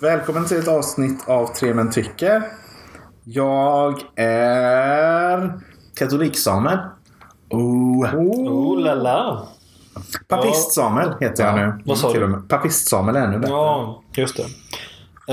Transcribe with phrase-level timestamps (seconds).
[0.00, 2.42] Välkommen till ett avsnitt av Tre Män Tycker.
[3.24, 5.52] Jag är
[5.94, 6.78] katolik-Samuel.
[7.50, 8.14] Oh.
[8.14, 9.48] Oh la la.
[10.28, 11.82] Papist-Samuel heter jag nu.
[11.84, 12.42] Vad sa du?
[12.48, 13.54] Papist-Samuel är ännu bättre.
[13.54, 14.44] Ja, just det.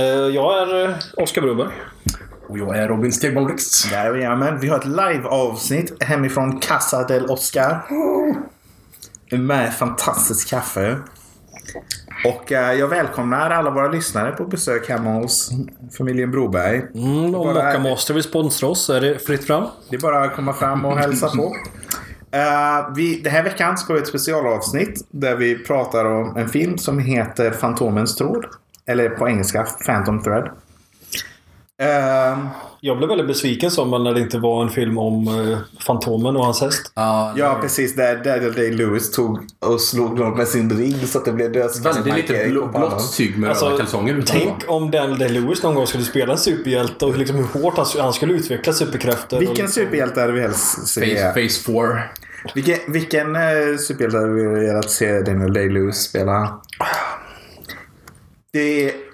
[0.02, 1.70] Eh, jag är uh, Oskar Broberg.
[2.50, 3.92] Och jag är Robin Stegman Blixt.
[3.92, 7.88] Jajamän, vi har ett live-avsnitt hemifrån Casa del Oscar.
[9.38, 10.98] Med fantastiskt kaffe.
[12.26, 15.52] Och eh, jag välkomnar alla våra lyssnare på besök hemma hos
[15.98, 16.78] familjen Broberg.
[16.96, 19.64] Mm, om Bara- Mocca Master vill sponsra oss är det fritt fram.
[19.90, 21.56] Det är bara att komma fram och hälsa på.
[22.32, 26.50] Eh, vi, den här veckan ska vi ha ett specialavsnitt där vi pratar om en
[26.50, 28.46] film som heter Fantomens tråd.
[28.88, 30.50] Eller på engelska Phantom Thread.
[31.82, 32.38] Eh,
[32.86, 36.46] Jag blev väldigt besviken som när det inte var en film om uh, Fantomen och
[36.46, 36.92] hans häst.
[36.96, 37.96] Ja, ja, precis.
[37.96, 42.16] Där Daniel Day-Lewis tog och slog någon med sin ring så att det blev Väldigt
[42.16, 44.24] lite bl- blått tyg med Alltså, röda kalsonger.
[44.28, 47.86] Tänk om Daniel Day-Lewis någon gång skulle spela en superhjälte och liksom hur hårt han,
[48.00, 49.40] han skulle utveckla superkrafter.
[49.40, 51.16] Vilken liksom, superhjälte hade vi helst se?
[51.16, 52.04] Face, face 4.
[52.56, 53.42] Vilken, vilken eh,
[53.88, 56.62] superhjälte hade vi velat se Daniel Day-Lewis spela?
[58.54, 59.05] Det är...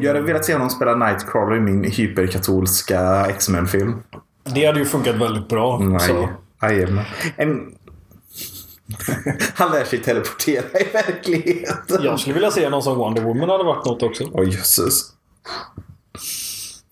[0.00, 4.02] Jag hade velat se honom spela Nightcrawler i min hyperkatolska X-Men-film.
[4.54, 5.78] Det hade ju funkat väldigt bra.
[5.78, 6.12] Så.
[6.14, 6.28] Nej.
[6.62, 7.04] Jajamän.
[7.36, 7.74] En...
[9.54, 12.02] Han lär sig teleportera i verkligheten.
[12.02, 14.24] Jag skulle vilja se någon som Wonder Woman hade varit något också.
[14.32, 15.12] Åh jösses.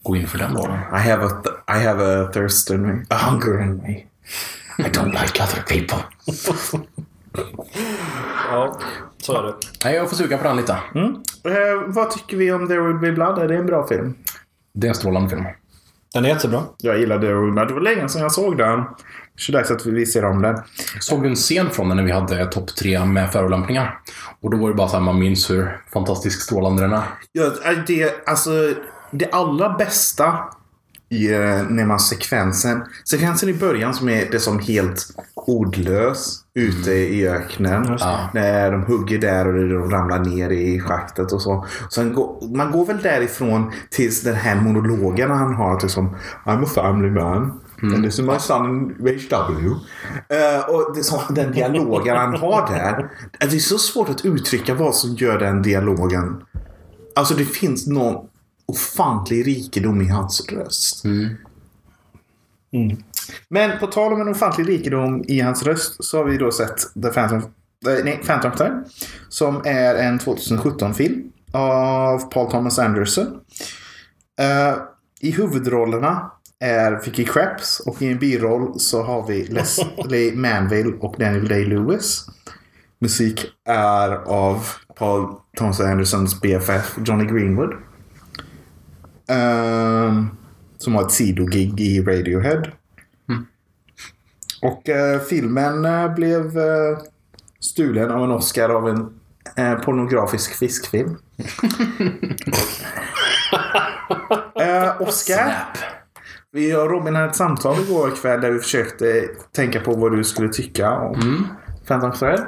[0.03, 0.61] Gå in för den då.
[0.97, 3.05] I have, a th- I have a thirst in me.
[3.09, 3.91] A hunger in me.
[4.79, 5.99] I don't like other people.
[8.51, 8.79] Ja,
[9.21, 9.55] så är det.
[9.85, 10.73] Nej, jag får suga på den lite.
[10.73, 13.39] Eh, vad tycker vi om There Will Be Blood?
[13.39, 14.15] Är det en bra film?
[14.75, 15.45] Det är en strålande film.
[16.15, 16.63] Den är jättebra.
[16.79, 17.69] Jag gillar There Will Be Blood.
[17.69, 18.85] Det var länge sedan jag såg den.
[19.37, 20.59] Så dags att vi ser om den.
[21.01, 23.99] Såg du en scen från den när vi hade topp tre med förolämpningar?
[24.41, 27.03] Och då var det bara så här, man minns hur fantastiskt strålande den är.
[27.33, 27.51] Ja,
[27.87, 28.51] det, alltså,
[29.11, 30.39] det allra bästa
[31.11, 32.83] i eh, när man sekvensen.
[33.05, 37.99] Sekvensen i början som är det som helt ordlös ute i öknen.
[38.35, 41.67] När de hugger där och de ramlar ner i schaktet och så.
[41.91, 45.81] Sen går, man går väl därifrån tills den här monologen han har.
[45.83, 47.61] Liksom, I'm a family man.
[47.83, 49.69] And this is my son HW.
[50.29, 53.11] Eh, och det så, den dialogen han har där.
[53.39, 56.43] Det är så svårt att uttrycka vad som gör den dialogen
[57.15, 58.27] Alltså det finns någon
[58.71, 61.05] ofantlig rikedom i hans röst.
[63.49, 66.95] Men på tal om en ofantlig rikedom i hans röst så har vi då sett
[67.03, 68.85] The Phantom, eh, nej, Phantom Thread.
[69.29, 73.27] Som är en 2017-film av Paul Thomas Anderson.
[74.41, 74.75] Eh,
[75.21, 76.31] I huvudrollerna
[76.61, 82.25] är Vicky Krieps och i en biroll så har vi Leslie Manville och Daniel Day-Lewis.
[83.01, 84.67] Musik är av
[84.97, 87.75] Paul Thomas Andersons BFF Johnny Greenwood.
[89.31, 90.27] Ehm,
[90.79, 92.63] som har ett sidogig i Radiohead.
[94.63, 96.99] Och eh, filmen eh, blev eh,
[97.61, 99.11] stulen av en Oscar av en
[99.81, 101.17] pornografisk fiskfilm.
[104.61, 105.55] eh, Oscar.
[106.53, 110.25] Vi och Robin hade ett samtal igår kväll där vi försökte tänka på vad du
[110.25, 111.49] skulle tycka om
[111.87, 112.47] Phantom Thread.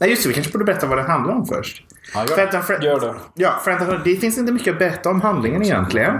[0.00, 1.84] Nej just det, vi kanske borde berätta vad det handlar om först.
[2.14, 2.36] Ja, gör.
[2.36, 2.84] Phantom Thread.
[2.84, 3.14] Gör det.
[3.34, 4.00] Ja, Phantom.
[4.04, 6.18] Det finns inte mycket att berätta om handlingen egentligen.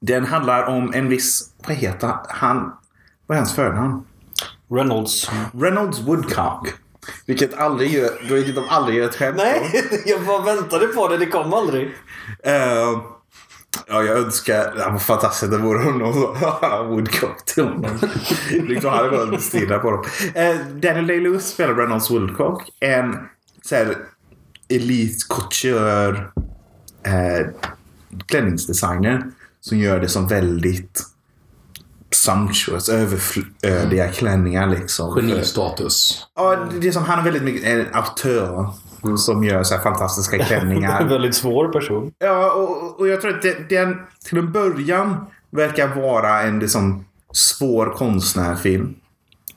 [0.00, 2.72] Den handlar om en viss, vad heter han?
[3.26, 4.04] Vad är hans förnamn?
[4.70, 5.30] Reynolds.
[5.60, 6.68] Reynolds Woodcock.
[7.26, 9.36] Vilket aldrig gör, vilket de aldrig gör ett skämt.
[9.36, 11.18] Nej, jag bara väntade på det.
[11.18, 11.94] Det kom aldrig.
[12.44, 13.00] Eh,
[13.86, 14.74] ja, jag önskar...
[14.78, 17.98] Ja, vad fantastiskt det vore om någon Woodcock till honom.
[18.50, 20.04] liksom hade varit stirra på dem.
[20.24, 22.70] Uh, Daniel Day-Lewis spelar Reynolds Woodcock.
[22.80, 23.16] En
[23.62, 23.96] så här,
[24.68, 26.10] elitkouture
[27.06, 27.48] uh,
[28.26, 29.22] klänningsdesigner.
[29.60, 31.02] Som gör det som väldigt
[32.10, 35.14] sumptuous, överflödiga klänningar liksom.
[35.14, 36.26] Genistatus.
[36.34, 38.72] Ja, det är som han är väldigt mycket en autör.
[39.16, 41.00] Som gör så här fantastiska klänningar.
[41.00, 42.12] En väldigt svår person.
[42.18, 47.04] Ja, och, och jag tror att det, den till en början verkar vara en liksom,
[47.32, 48.94] svår konstnärfilm.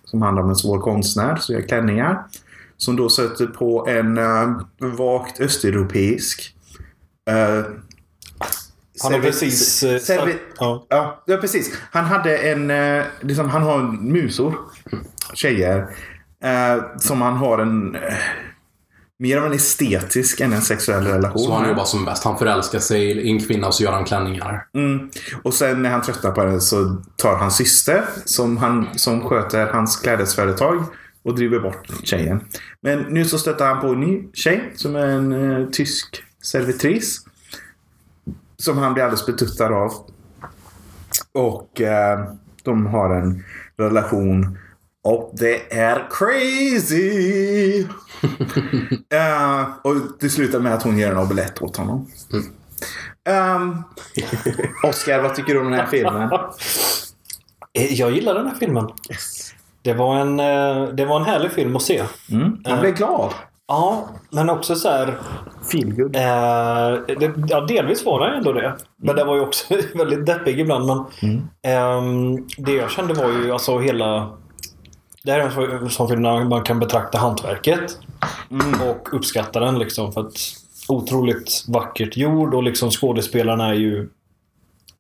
[0.06, 2.24] Som handlar om en svår konstnär som gör klänningar.
[2.78, 6.56] Som då sätter på en uh, vagt östeuropeisk
[7.32, 7.66] uh,
[9.04, 9.84] Han har precis...
[9.84, 10.86] eh, servi- ja.
[11.26, 11.78] Ja, precis.
[11.92, 12.72] Han hade en...
[12.72, 14.56] eh, Liksom, han har musor.
[15.34, 15.78] Tjejer.
[16.44, 17.98] eh, som han har en...
[19.24, 22.24] mer av en estetisk än en sexuell relation Så han jobbar som bäst.
[22.24, 24.68] Han förälskar sig i en kvinna och så gör han klänningar.
[24.74, 25.10] Mm.
[25.44, 29.68] Och sen när han tröttnar på henne så tar hans syster som, han, som sköter
[29.68, 30.84] hans klädesföretag
[31.24, 32.42] och driver bort tjejen.
[32.82, 37.26] Men nu så stöter han på en ny tjej som är en eh, tysk servitris.
[38.58, 39.92] som han blir alldeles betuttad av.
[41.34, 42.20] Och eh,
[42.64, 43.44] de har en
[43.78, 44.58] relation.
[45.04, 47.86] Och det är crazy!
[49.14, 52.08] Eh, och det slutar med att hon ger en omelett åt honom.
[53.30, 53.84] Um,
[54.84, 56.30] Oscar, vad tycker du om den här filmen?
[57.74, 58.90] Eh, Jag gillar den här filmen.
[59.82, 62.04] Det var en, eh, det var en härlig film att se.
[62.32, 63.34] Mm, han blev glad.
[63.68, 65.18] Ja, men också så här...
[65.72, 66.16] Feelgood.
[66.16, 66.22] Eh,
[67.20, 68.76] det, ja, delvis var det ändå det.
[68.98, 70.86] Men det var ju också väldigt deppig ibland.
[70.86, 71.00] Men,
[71.64, 74.38] ehm, det jag kände var ju alltså hela...
[75.24, 77.98] Det här är en sån- film där man kan betrakta hantverket.
[78.88, 80.14] Och uppskatta den liksom.
[80.14, 80.34] För att
[80.88, 84.10] otroligt vackert gjord och liksom skådespelarna är ju,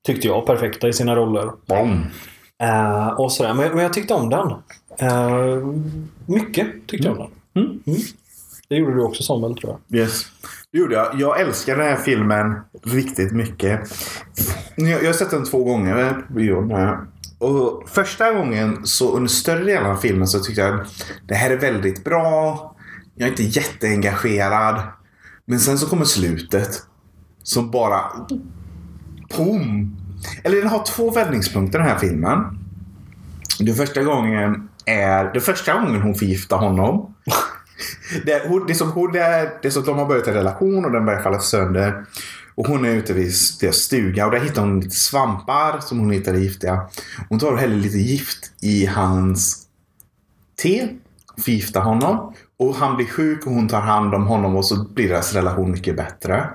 [0.06, 1.52] tyckte jag, perfekta i sina roller.
[1.66, 2.06] Boom.
[2.64, 3.54] Eh, och sådär.
[3.54, 4.52] Men, men jag tyckte om den.
[5.00, 5.58] Eh,
[6.26, 7.64] mycket tyckte jag om den.
[7.66, 7.80] Mm.
[7.86, 8.00] Mm.
[8.70, 10.00] Det gjorde du också Samuel tror jag.
[10.00, 10.26] Yes.
[10.72, 11.20] Det gjorde jag.
[11.20, 13.80] Jag älskar den här filmen riktigt mycket.
[14.76, 16.98] Jag, jag har sett den två gånger på.
[17.44, 20.86] Och första gången, så under större delen av filmen, så tyckte jag
[21.28, 22.76] det här är väldigt bra.
[23.16, 24.82] Jag är inte jätteengagerad.
[25.46, 26.84] Men sen så kommer slutet.
[27.44, 28.02] Som bara...
[29.30, 29.96] Pum!
[30.44, 32.44] Eller den har två vändningspunkter den här filmen.
[33.60, 35.34] Den första gången är...
[35.34, 37.16] Det första gången hon förgiftar honom.
[38.26, 40.86] Det, hon, det, är som är, det är som att de har börjat en relation
[40.86, 42.06] och den börjar falla sönder.
[42.56, 46.12] Och hon är ute vid deras stuga och där hittar hon lite svampar som hon
[46.12, 46.90] hittar giftiga.
[47.30, 49.68] Hon tar och häller lite gift i hans
[50.62, 50.88] te.
[51.38, 52.34] Förgiftar honom.
[52.60, 55.72] Och han blir sjuk och hon tar hand om honom och så blir deras relation
[55.72, 56.50] mycket bättre.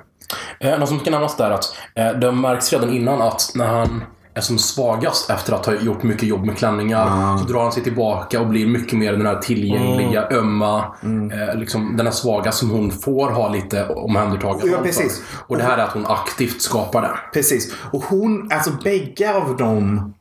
[0.60, 3.66] Eh, något som kan nämnas där är att eh, det märks redan innan att när
[3.66, 4.02] han
[4.38, 7.82] är som svagast efter att ha gjort mycket jobb med klänningar så drar han sig
[7.82, 12.70] tillbaka och blir mycket mer den här tillgängliga, ömma, eh, liksom den här svaga som
[12.70, 15.22] hon får ha lite omhändertagande Ja, precis.
[15.46, 17.18] Och det här är att hon aktivt skapar det.
[17.32, 17.74] Precis.
[17.92, 20.14] Och hon, alltså bägge av dem,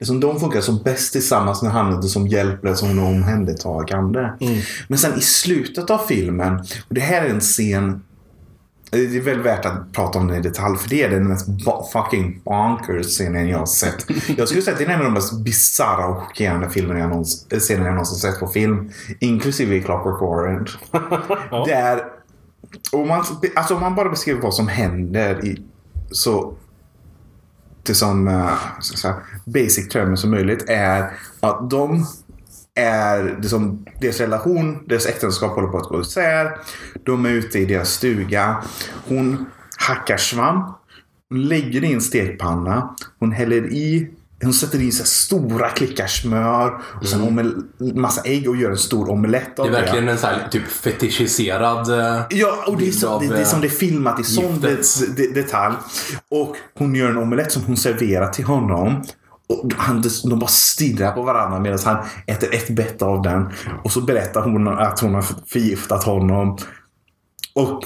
[0.00, 4.32] liksom, de funkar som bäst tillsammans när han är som hjälplös och hon är omhändertagande.
[4.88, 6.58] Men sen i slutet av filmen,
[6.88, 8.02] och det här är en scen
[8.96, 11.46] det är väl värt att prata om den i detalj för det är den mest
[11.92, 14.06] fucking bonkers scenen jag har sett.
[14.36, 17.08] Jag skulle säga att det är en av de mest bisarra och chockerande filmerna jag
[17.08, 18.90] någonsin, eh, scenerna jag någonsin sett på film.
[19.20, 20.70] Inklusive Clockwork Orange.
[21.66, 22.04] Där
[22.92, 23.24] om man,
[23.54, 25.62] alltså om man bara beskriver vad som händer i
[26.10, 26.54] så
[27.86, 28.52] det som uh,
[29.44, 31.10] basic termer som möjligt är
[31.40, 32.06] att de
[32.80, 36.50] är det som, deras relation, deras äktenskap håller på att gå isär.
[37.04, 38.62] De är ute i deras stuga.
[39.08, 39.46] Hon
[39.78, 40.64] hackar svamp.
[41.30, 42.94] Hon lägger i en stekpanna.
[43.18, 44.10] Hon häller i
[44.42, 48.78] hon sätter i så stora klickar smör och sen omel- massa ägg och gör en
[48.78, 49.78] stor omelett av Det det.
[49.78, 51.88] är verkligen en sån här typ fetischiserad...
[52.00, 54.24] eh, Ja, och det är, så, det, det är som eh, det är filmat i
[54.24, 54.76] sån det,
[55.16, 55.74] det, detalj.
[56.30, 59.02] Och hon gör en omelett som hon serverar till honom.
[59.48, 63.52] Och han, de bara stirrar på varandra medan han äter ett bett av den.
[63.84, 66.58] Och så berättar hon att hon har förgiftat honom.
[67.54, 67.80] Och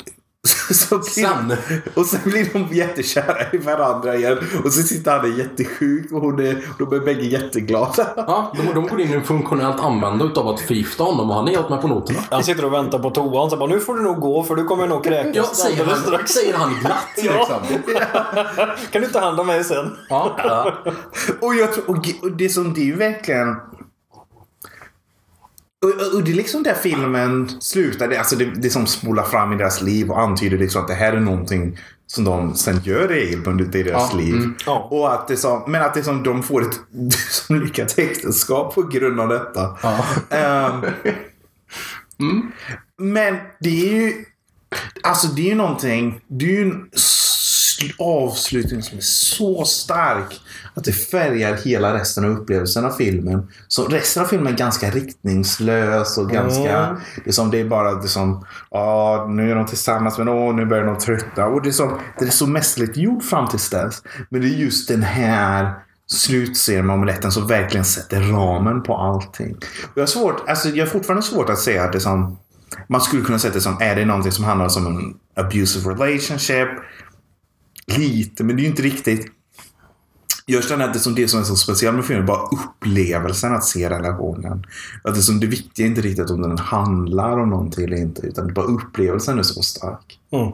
[0.73, 1.53] så blir, Sen.
[1.95, 4.39] och sen blir de jättekära i varandra igen.
[4.65, 8.07] Och så sitter han där jättesjuk och hon är, de är bägge jätteglada.
[8.17, 11.49] Ja, de, de går in i en funktionellt använda utav att förgifta honom och han
[11.49, 12.19] är helt med på noterna.
[12.31, 13.51] Han sitter och väntar på toan.
[13.51, 15.97] Så bara, nu får du nog gå för du kommer nog kräkas Ja, säger han,
[15.99, 16.31] strax.
[16.33, 17.33] säger han glatt Ja.
[17.33, 17.79] liksom.
[18.93, 19.97] Kan du ta hand om mig sen?
[20.09, 20.73] Ja, ja.
[21.41, 23.57] Och, jag tror, och, och det som det är verkligen...
[25.85, 28.09] Och, och det är liksom där filmen slutar.
[28.09, 30.95] Det, alltså det, det som spolar fram i deras liv och antyder liksom att det
[30.95, 34.35] här är någonting som de sen gör regelbundet i deras Ja, liv.
[34.35, 34.89] mm, ja.
[34.91, 36.81] Och att det som, men att det som de får ett
[37.31, 39.77] som lyckat äktenskap på grund av detta.
[39.83, 40.05] Ja.
[40.37, 40.83] Ehm,
[42.99, 44.25] Men det är ju...
[45.03, 46.21] Alltså det är ju någonting...
[46.29, 46.89] Det är ju en
[47.99, 50.41] avslutning som är så stark
[50.75, 53.49] att det färgar hela resten av upplevelsen av filmen.
[53.69, 56.79] Så resten av filmen är ganska riktningslös och ganska...
[56.79, 57.01] Mm.
[57.25, 58.47] Det är som det är bara det som...
[58.71, 61.47] Ja, nu är de tillsammans men åh, nu börjar de trötta.
[61.47, 64.03] Och det är, som, det är så mästerligt gjort fram tills dess.
[64.29, 65.75] Men det är just den här
[66.07, 69.57] slutscenen med omeletten som verkligen sätter ramen på allting.
[69.83, 72.39] Och jag, har svårt, alltså jag har fortfarande svårt att säga att det som...
[72.89, 76.69] Man skulle kunna säga det som, är det någonting som handlar om en abusive relationship?
[77.97, 79.27] Lite, men det är ju inte riktigt.
[80.47, 83.55] Jag känner att det som det som är så speciellt med filmen är bara upplevelsen
[83.55, 84.65] att se relationen.
[85.05, 88.23] Att det, som det viktiga är inte riktigt om den handlar om någonting eller inte,
[88.27, 90.19] utan det är bara upplevelsen är så stark.
[90.33, 90.53] Mm.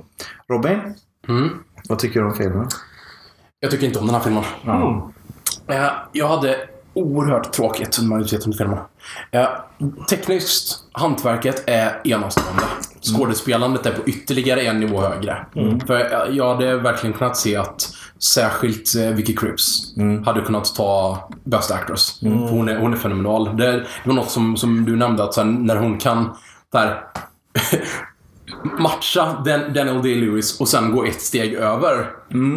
[0.48, 0.94] Robin,
[1.28, 1.48] Mm.
[1.88, 2.68] vad tycker du om filmen?
[3.60, 4.44] Jag tycker inte om den här filmen.
[4.64, 5.00] Mm.
[5.66, 6.56] Eh, Jag hade
[6.94, 8.78] oerhört tråkigt majoriteten av filmen.
[9.30, 9.46] Eh,
[10.10, 12.62] Tekniskt, hantverket är enastående.
[13.00, 15.46] skådespelandet är på ytterligare en nivå högre.
[15.86, 19.94] För jag- jag hade verkligen kunnat se att särskilt eh, Vicky Cripps
[20.26, 22.18] hade kunnat ta Best Actress.
[22.20, 23.56] För hon, är, hon är fenomenal.
[23.56, 26.36] Det, det var något som, som du nämnde, att sen när hon kan
[26.72, 27.00] där,
[28.78, 32.11] matcha Dan, Daniel Day-Lewis och sen gå ett steg över.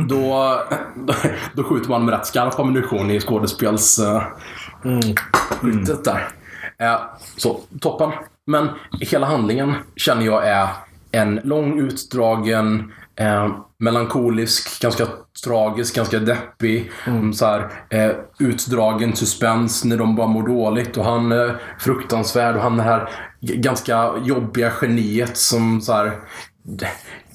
[0.08, 0.60] Då,
[0.96, 1.14] då,
[1.54, 4.00] då skjuter man med rätt skarp ammunition i skådespels...
[4.00, 4.24] Uh,
[5.62, 6.28] skyttet där.
[6.78, 7.00] Eh,
[7.38, 8.12] så, toppen.
[8.46, 10.68] Men hela handlingen känner jag är
[11.12, 15.08] en lång, utdragen, eh, melankolisk, ganska
[15.46, 16.92] tragisk, ganska deppig.
[17.08, 22.56] mm, Så här, eh, utdragen suspens när de bara mår dåligt och han är fruktansvärd
[22.56, 23.10] och han är det här
[23.40, 26.12] ganska jobbiga geniet som så här,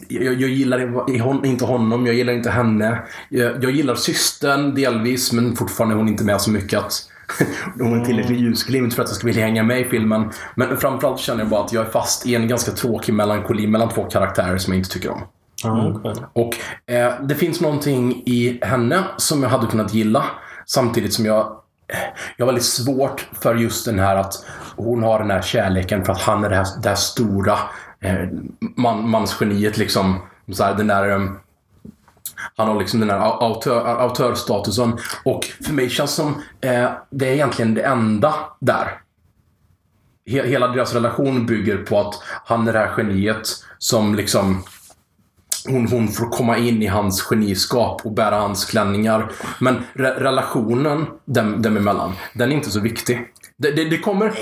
[0.08, 3.02] jag, jag gillar inte honom, jag gillar inte henne.
[3.28, 6.92] Jag, jag gillar systern delvis, men fortfarande är hon inte med så mycket att
[7.78, 10.30] hon är tillräckligt ljusglimt för att jag ska vilja hänga med i filmen.
[10.54, 13.88] Men framförallt känner jag bara att jag är fast i en ganska tråkig melankoli mellan
[13.88, 15.22] två karaktärer som jag inte tycker om.
[15.64, 16.14] Okej.
[16.32, 16.56] Och
[16.92, 20.24] eh, det finns någonting i henne som jag hade kunnat gilla.
[20.66, 21.40] Samtidigt som jag
[21.88, 21.98] eh,
[22.36, 24.34] jag har väldigt svårt för just den här att
[24.76, 27.58] hon har den här kärleken för att han är det här, det här stora
[28.00, 28.28] eh,
[28.76, 30.20] man, mansgeniet liksom.
[30.52, 31.20] Så här, den där, eh,
[32.56, 34.98] han har liksom den här au- autör, autörstatusen.
[35.24, 38.98] Och för mig känns som eh, det är egentligen det enda där.
[40.26, 42.14] He, hela deras relation bygger på att
[42.44, 44.62] han är det här geniet som liksom
[45.68, 49.32] hon, hon får komma in i hans geniskap och bära hans klänningar.
[49.60, 53.28] Men re relationen dem, dem emellan, den är inte så viktig.
[53.56, 54.32] Det, det, det, kommer,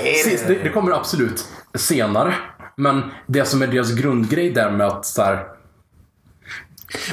[0.47, 2.33] det, det kommer absolut senare.
[2.75, 5.47] Men det som är deras grundgrej där med att så här,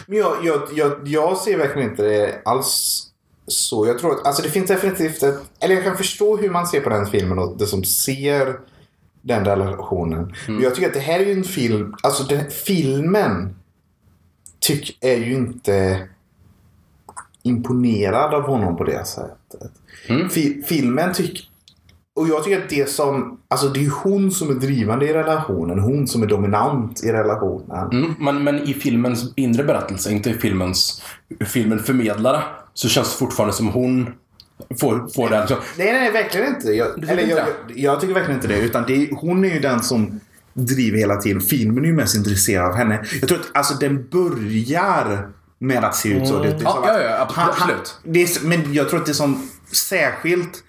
[0.07, 3.05] Men jag, jag, jag, jag ser verkligen inte det alls
[3.47, 3.87] så.
[3.87, 5.41] Jag tror att alltså det finns definitivt ett...
[5.61, 8.57] Eller jag kan förstå hur man ser på den filmen och det som ser
[9.23, 10.35] den relationen.
[10.47, 11.95] Men jag tycker att det här är ju en film...
[12.03, 13.55] Alltså den, filmen
[14.61, 16.09] tyck, är ju inte
[17.43, 19.73] imponerad av honom på det sättet.
[20.31, 21.45] Fi, filmen tycker...
[22.15, 23.41] Och jag tycker att det som...
[23.49, 25.79] Alltså det är hon som är drivande i relationen.
[25.79, 27.91] Hon som är dominant i relationen.
[27.93, 31.03] mm, men, men i filmens inre berättelse, inte i filmens
[31.47, 32.43] filmen förmedlare,
[32.75, 34.07] så känns det fortfarande som hon
[34.81, 35.41] får, får här.
[35.41, 36.73] liksom- Nej, nej, verkligen inte.
[36.73, 37.47] Jag, eller inte jag,
[37.77, 38.61] jag, tycker verkligen inte det.
[38.61, 40.21] Utan det hon är ju den som
[40.67, 41.41] driver hela tiden.
[41.41, 43.05] Filmen är ju mest intresserad av henne.
[43.21, 45.29] Jag tror att alltså, den börjar
[45.61, 46.43] med att se ut så.
[46.43, 47.37] Det, det är Ja, ja, ja, absolut.
[47.37, 50.62] han- han- det är, men jag tror att det är som särskilt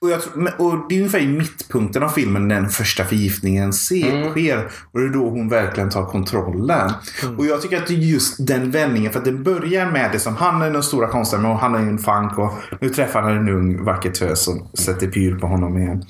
[0.00, 0.20] och, jag
[0.58, 4.30] och det är ungefär i mittpunkten av filmen den första förgiftningen se, Mm.
[4.30, 4.70] sker.
[4.92, 6.92] Och det är då hon verkligen tar kontrollen.
[7.22, 7.38] Mm.
[7.38, 9.12] Och jag tycker att det är just den vändningen.
[9.12, 11.78] För att den börjar med det som han är den stora konstnären och han är
[11.78, 12.38] en funk.
[12.38, 16.02] Och nu träffar han en ung vacker tös som sätter pyl på honom igen.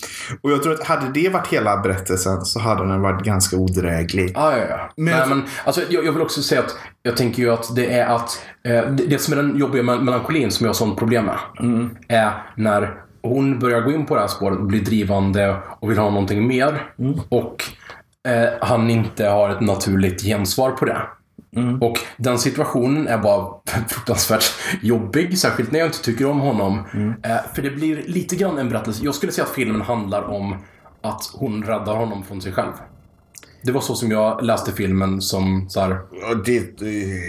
[0.42, 4.32] Och jag tror att hade det varit hela berättelsen så hade den varit ganska odräglig.
[4.34, 4.90] Ja, ja, ja.
[4.96, 7.92] Men- Nej, men, alltså, jag, jag vill också säga att jag tänker ju att det
[7.98, 10.98] är att eh, det, det som är den jobbiga mel- melankolin som jag har sånt
[10.98, 11.36] problem med.
[12.08, 15.98] Är när hon börjar gå in på det här spåret och blir drivande och vill
[15.98, 16.92] ha någonting mer.
[17.28, 17.64] Och
[18.28, 21.00] eh, han inte har ett naturligt gensvar på det.
[21.80, 23.54] Och den situationen är bara
[23.88, 24.44] fruktansvärt
[24.82, 26.78] jobbig, särskilt när jag inte tycker om honom.
[27.22, 29.04] Eh, för det blir lite grann en berättelse.
[29.04, 30.56] Jag skulle säga att filmen handlar om
[31.02, 32.72] att hon räddar honom från sig själv.
[33.62, 35.98] Det var så som jag läste filmen som så här,
[36.44, 37.20] det, det-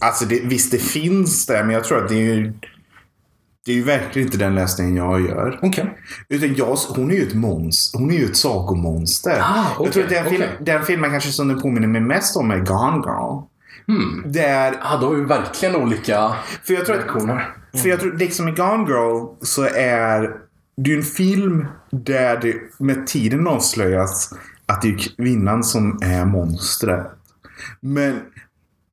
[0.00, 1.64] alltså det, visst, det finns det.
[1.64, 2.52] Men jag tror att det är.
[3.66, 5.58] Det är ju verkligen inte den läsningen jag gör.
[5.62, 5.98] Okej.
[6.28, 7.98] Utan jag, hon är ju ett monster.
[7.98, 9.40] Hon är ju ett sagomonster.
[9.40, 10.56] Ah, jag tror att den, film, okej.
[10.60, 13.42] den filmen kanske som den påminner mig mest om är Gone Girl.
[14.24, 16.32] Där, Ja, då har vi verkligen olika
[16.64, 17.54] för jag tror att, reaktioner.
[17.82, 20.30] för jag tror liksom i Gone Girl så är
[20.76, 24.34] det ju en film där det med tiden avslöjas
[24.66, 27.06] att det är kvinnan som är monstret.
[27.80, 28.20] Men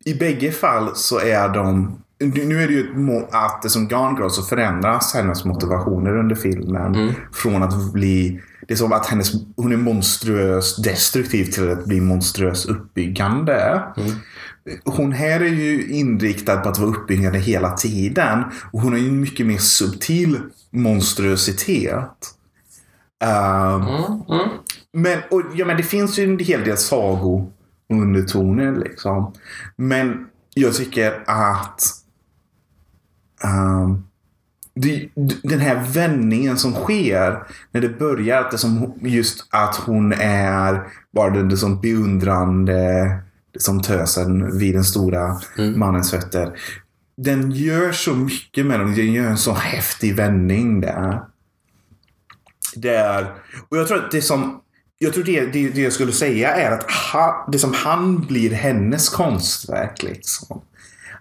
[0.05, 1.99] i bägge fall så är de...
[2.23, 7.13] Nu är det ju att det som Gone Girl så förändras hennes motivationer under filmen.
[7.33, 8.41] Från att bli...
[8.67, 13.83] Det är som att hennes, hon är monstruös destruktiv till att bli monstruös uppbyggande.
[14.85, 18.43] Hon här är ju inriktad på att vara uppbyggande hela tiden.
[18.71, 20.39] Och hon har ju en mycket mer subtil
[20.71, 22.35] monstruositet.
[23.23, 23.83] Ehm,
[24.93, 29.33] men, och, ja, men det finns ju en hel del sagoundertoner liksom.
[29.75, 32.02] Men jag tycker att
[33.43, 34.03] ehm,
[34.75, 35.09] det,
[35.43, 40.81] den här vändningen som sker när det börjar, att det som just att hon är
[41.13, 43.09] bara den, den som beundrande
[43.57, 45.41] som tösen vid den stora
[45.75, 46.59] mannens fötter.
[47.17, 48.95] Den gör så mycket med dem.
[48.95, 51.21] Den gör en så häftig vändning där.
[52.75, 53.33] Det är,
[53.69, 54.59] och jag tror att det som
[54.97, 58.51] jag tror det, det, det jag skulle säga är att han, det som han blir
[58.51, 60.03] hennes konstverk.
[60.03, 60.61] Liksom.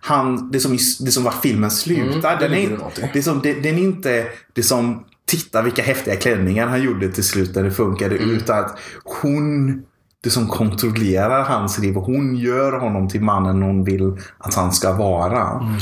[0.04, 2.37] Han, det, som, det som var filmen slutar.
[2.37, 6.16] Mm, den, är, det det som, det, den är inte det som Titta vilka häftiga
[6.16, 8.16] klänningar han gjorde till slut när det funkade.
[8.16, 8.30] Mm.
[8.30, 9.82] Utan att hon
[10.23, 11.99] det som kontrollerar hans liv.
[11.99, 15.50] Och hon gör honom till mannen hon vill att han ska vara.
[15.50, 15.75] Mm.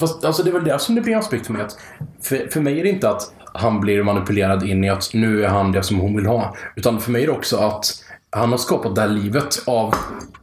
[0.00, 1.62] Fast alltså, det är väl det som det blir aspekt för mig.
[1.62, 1.78] Att
[2.22, 5.48] för, för mig är det inte att han blir manipulerad in i att nu är
[5.48, 6.56] han det som hon vill ha.
[6.76, 7.86] Utan för mig är det också att
[8.30, 9.94] han har skapat det här livet av...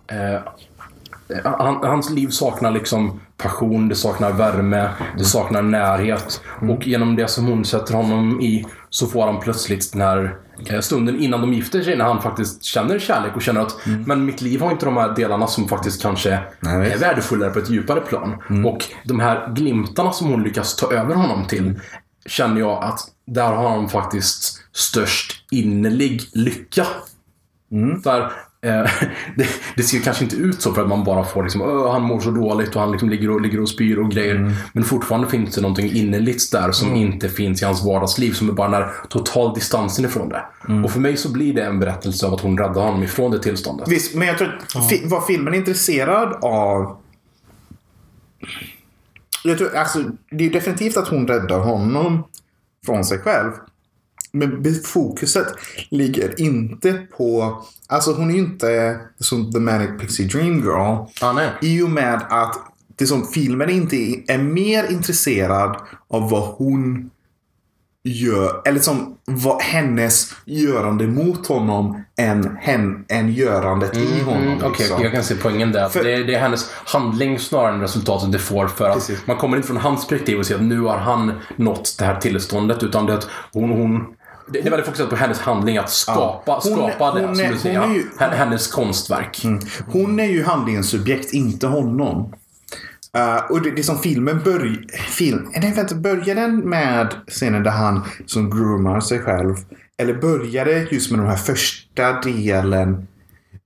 [0.08, 0.42] Eh,
[1.44, 6.42] han, hans liv saknar liksom passion, det saknar värme, det saknar närhet.
[6.70, 10.36] Och genom det som hon sätter honom i så får han plötsligt den här
[10.70, 14.26] eh, stunden innan de gifter sig när han faktiskt känner kärlek och känner att men
[14.26, 17.70] mitt liv har inte de här delarna som faktiskt kanske Nej, är värdefullare på ett
[17.70, 18.36] djupare plan.
[18.66, 21.80] Och de här glimtarna som hon lyckas ta över honom till
[22.26, 26.88] känner jag att där har han faktiskt störst innerlig lycka.
[28.04, 28.28] Där, eh,
[29.36, 32.02] det, det ser kanske inte ut så för att man bara får liksom, "Åh, han
[32.02, 34.56] mår så dåligt och han liksom ligger, och, ligger och spyr och grejer.
[34.74, 38.32] Men fortfarande finns det någonting innerligt där som inte finns i hans vardagsliv.
[38.34, 40.44] Som är bara den här total distansen ifrån det.
[40.84, 43.40] Och för mig så blir det en berättelse av att hon räddar honom ifrån det
[43.40, 43.88] tillståndet.
[43.88, 46.98] Visst, men jag tror att fi- var filmen intresserad av...
[49.44, 52.24] Jag tror, alltså, det är definitivt att hon räddar honom
[52.86, 53.52] från sig själv.
[54.32, 55.48] Men fokuset
[55.90, 57.62] ligger inte på...
[57.92, 61.06] Alltså hon är ju inte som The Manic Pixie Dream Girl.
[61.22, 61.50] Ah, nej.
[61.62, 62.60] I och med att
[62.96, 65.76] det som filmen inte är, är mer intresserad
[66.10, 67.10] av vad hon
[68.04, 74.44] gör, eller som vad hennes görande mot honom än, hen, än görandet i honom.
[74.44, 75.04] Mm, Okej, liksom.
[75.04, 75.90] jag kan se poängen där.
[75.90, 78.68] För- det, är, det är hennes handling snarare än resultatet det får.
[78.68, 79.28] För att Precis.
[79.28, 82.20] man kommer inte från hans perspektiv och ser att nu har han nått det här
[82.20, 82.84] tillståndet.
[82.84, 83.70] Utan det att hon...
[83.70, 84.06] hon
[84.54, 86.62] det det väldigt fokuserat på hennes handling att skapa, Ja.
[86.64, 87.88] Hon- skapa det, hon som du säger.
[87.88, 89.46] ju- Hen- Hennes konstverk.
[89.88, 92.34] Hon är ju handlingens subjekt, inte honom.
[93.18, 94.78] Uh, och det, det som filmen börjar...
[94.98, 99.56] Film, nej, vänta, börjar den med scenen där han som groomar sig själv?
[99.98, 103.08] Eller börjar det just med den här första delen?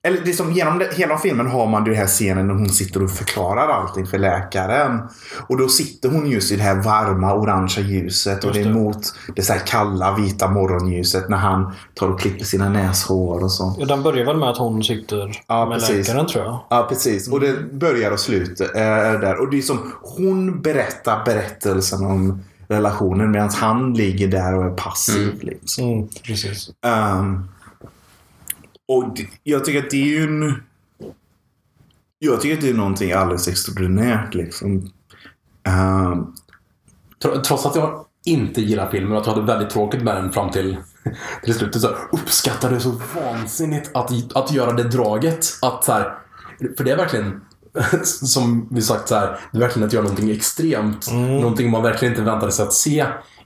[0.05, 3.03] Eller det som genom det, hela filmen har man den här scenen när hon sitter
[3.03, 4.99] och förklarar allting för läkaren.
[5.47, 8.97] Och då sitter hon just i det här varma orangea ljuset och det är mot
[9.35, 13.75] det så kalla vita morgonljuset när han tar och klipper sina näshår och så.
[13.79, 16.07] Ja, Den börjar väl med att hon sitter Ja, med precis.
[16.07, 16.59] läkaren tror jag.
[16.69, 17.27] Ja, precis.
[17.27, 19.41] Och det börjar och slutar äh, där.
[19.41, 24.69] Och det är som hon berättar berättelsen om relationen medan han ligger där och är
[24.69, 25.39] passiv.
[25.41, 25.83] Liksom.
[25.83, 26.69] Mm, precis.
[26.85, 27.43] Ehm,
[28.87, 30.63] och jag tycker att det är ju en...
[32.19, 34.91] Jag tycker att det är någonting alldeles extraordinärt liksom.
[37.21, 40.31] Tro- Trots att jag inte gillar filmen och att jag hade väldigt tråkigt med den
[40.31, 40.77] fram till,
[41.43, 45.45] till slutet så uppskattar det så vansinnigt att, att göra det draget.
[45.61, 46.17] Att så här,
[46.77, 47.41] för det är verkligen
[48.03, 51.11] som vi sagt så här, det är verkligen att göra någonting extremt.
[51.41, 52.99] Någonting man verkligen inte väntade sig att se.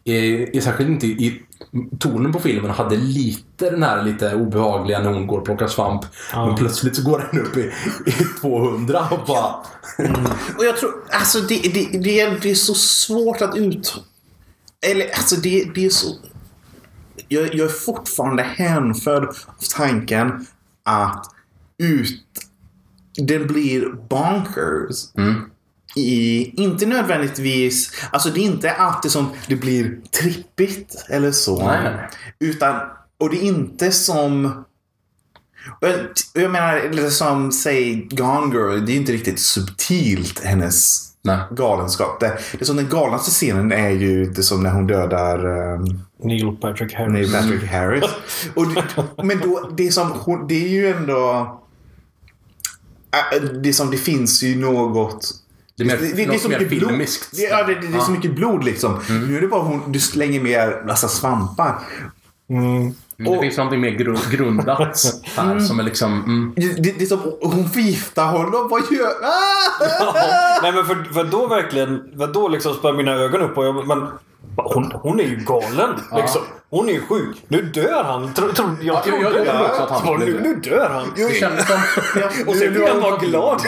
[0.05, 0.13] Eh,
[0.53, 1.43] eh, särskilt inte i
[1.99, 6.05] tonen på filmen hade lite den här lite obehagliga när hon går och plockar svamp.
[6.33, 7.71] Men plötsligt så går den upp i,
[8.05, 9.55] i 200 och bara...
[10.57, 14.03] Och jag tror, alltså det, det, det, är, det är så svårt att ut...
[14.91, 16.15] Eller alltså det, det är så...
[17.27, 19.35] Jag, jag är fortfarande hänförd av
[19.77, 20.45] tanken
[20.83, 21.25] att
[21.77, 22.23] ut...
[23.17, 25.13] Den blir bonkers.
[25.95, 27.91] I, inte nödvändigtvis...
[28.11, 31.67] Alltså det är inte alltid som det blir trippigt eller så.
[31.67, 32.07] Nej.
[32.39, 32.75] Utan...
[33.19, 34.45] Och det är inte som...
[35.81, 35.87] Och
[36.33, 41.39] Jag, menar, eller som säg Gone Girl, det är inte riktigt subtilt hennes Nej.
[41.51, 42.19] galenskap.
[42.19, 46.57] Det, det som den galnaste scenen är ju det som när hon dödar um, Neil
[46.61, 47.13] Patrick Harris.
[47.13, 48.03] Neil Patrick Harris.
[48.55, 48.83] Och det,
[49.23, 51.39] men då, det som hon, det är ju ändå...
[53.33, 55.31] Äh, Det som det finns ju något...
[55.83, 56.89] Det är mer- något så mer mycket blod.
[56.89, 57.37] filmiskt.
[57.37, 58.99] Det, ja, det, det, det är så mycket blod liksom.
[59.09, 61.79] Nu är det bara hon, du slänger med massa svampar.
[62.49, 62.93] Mm.
[63.17, 66.13] Men det finns någonting mer grund, grundat här som är liksom...
[66.23, 66.53] Mm.
[66.55, 68.67] Det, det, det är som hon förgiftar honom.
[68.69, 69.07] Vad gör...
[69.23, 70.59] Ah!
[70.61, 73.87] Nej men för, för då verkligen, för då liksom spär mina ögon upp och jag,
[73.87, 74.07] men
[74.55, 75.89] hon, hon är ju galen.
[76.15, 76.41] Liksom.
[76.71, 77.35] Hon är ju sjuk.
[77.47, 78.33] Nu dör han.
[78.33, 79.63] Tro, tro, jag jag- trodde jag trodde det.
[79.69, 80.39] också att han skulle nu, dö.
[80.39, 81.13] nu dör han.
[81.17, 81.75] Jo, Det kändes som...
[82.47, 83.61] Och sen blir han bara glad.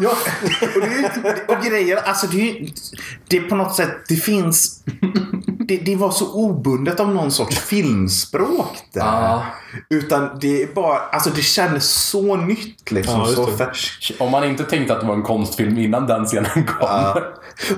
[0.00, 0.10] Ja,
[0.74, 2.72] och, det och grejer, alltså det
[3.28, 4.84] Det är på något sätt, det finns...
[5.68, 9.00] Det, det var så obundet av någon sorts filmspråk där.
[9.00, 9.42] Ja.
[9.90, 13.14] Utan det är bara, alltså det kändes så nytt liksom.
[13.20, 14.20] Ja, just så färskt.
[14.20, 17.22] Om man inte tänkte att det var en konstfilm innan den scenen kom.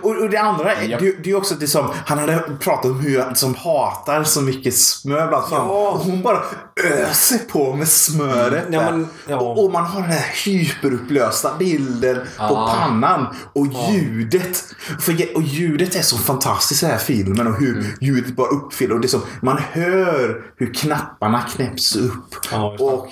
[0.02, 1.00] Och, och det andra, är, Japp.
[1.00, 4.40] det, det är också det som, han hade pratat om hur han som hatar så
[4.40, 5.44] mycket smör bland.
[5.50, 5.58] Ja.
[5.62, 6.38] Och hon bara
[6.84, 8.64] öser på med smöret.
[8.70, 8.92] Ja, där.
[8.92, 9.36] men, ja.
[9.36, 12.76] och, och man har den här hyperupplösta bilden på Ja.
[12.78, 13.26] pannan.
[13.52, 14.64] Och ljudet.
[15.00, 17.46] För, och ljudet är så fantastiskt i den här filmen.
[17.46, 17.83] Och hur Mm.
[18.00, 18.94] Ljudet bara uppfyller.
[18.94, 22.34] Och det är som, man hör hur knapparna knäpps upp.
[22.52, 22.84] Ja, det.
[22.84, 23.08] och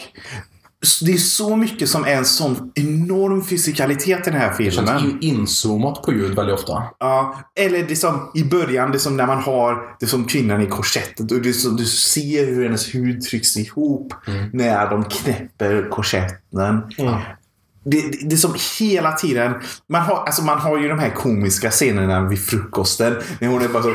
[1.02, 4.87] det är så mycket som är en sån enorm fysikalitet i den här Det filmen.
[4.87, 6.82] känns in, inzoomat på ljud väldigt ofta.
[6.98, 10.66] Ja, eller det som i början, det som när man har det som kvinnan i
[10.66, 14.14] korsettet och det som du ser hur hennes hud trycks ihop
[14.52, 16.82] när de knäpper korsetten.
[17.85, 19.55] Det, det, det är som hela tiden,
[19.88, 23.68] man har, alltså man har ju de här komiska scenerna vid frukosten när hon är
[23.68, 23.95] bara så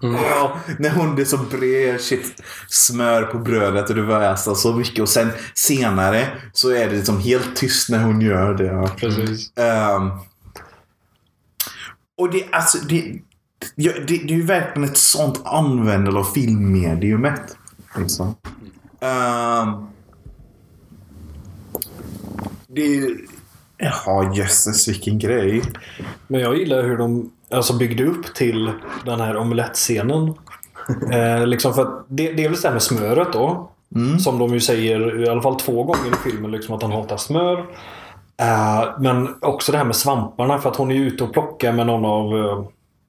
[0.00, 5.02] Ja, när hon det så brer sitt smör på brödet och det väser så mycket.
[5.02, 8.90] Och sen senare så är det liksom helt tyst när hon gör det.
[8.96, 9.56] precis.
[9.56, 10.10] Ehm,
[12.18, 13.14] och det, alltså, det,
[13.74, 17.56] ja, det, det är ju verkligen ett sånt användande av filmmediumet.
[17.96, 18.34] Liksom.
[19.00, 19.88] Ehm,
[22.68, 23.16] det är ju...
[23.76, 25.62] Ja, jösses vilken grej.
[26.26, 28.72] Men jag gillar hur de alltså, byggde upp till
[29.04, 30.28] den här omelettscenen.
[31.12, 33.70] eh, liksom för att det, väl det här med smöret då.
[34.18, 37.16] Som de ju säger i alla fall två gånger i filmen liksom att han hatar
[37.16, 37.58] smör.
[38.40, 41.86] Eh, men också det här med svamparna för att hon är ute och plockar med
[41.86, 42.64] någon av eh,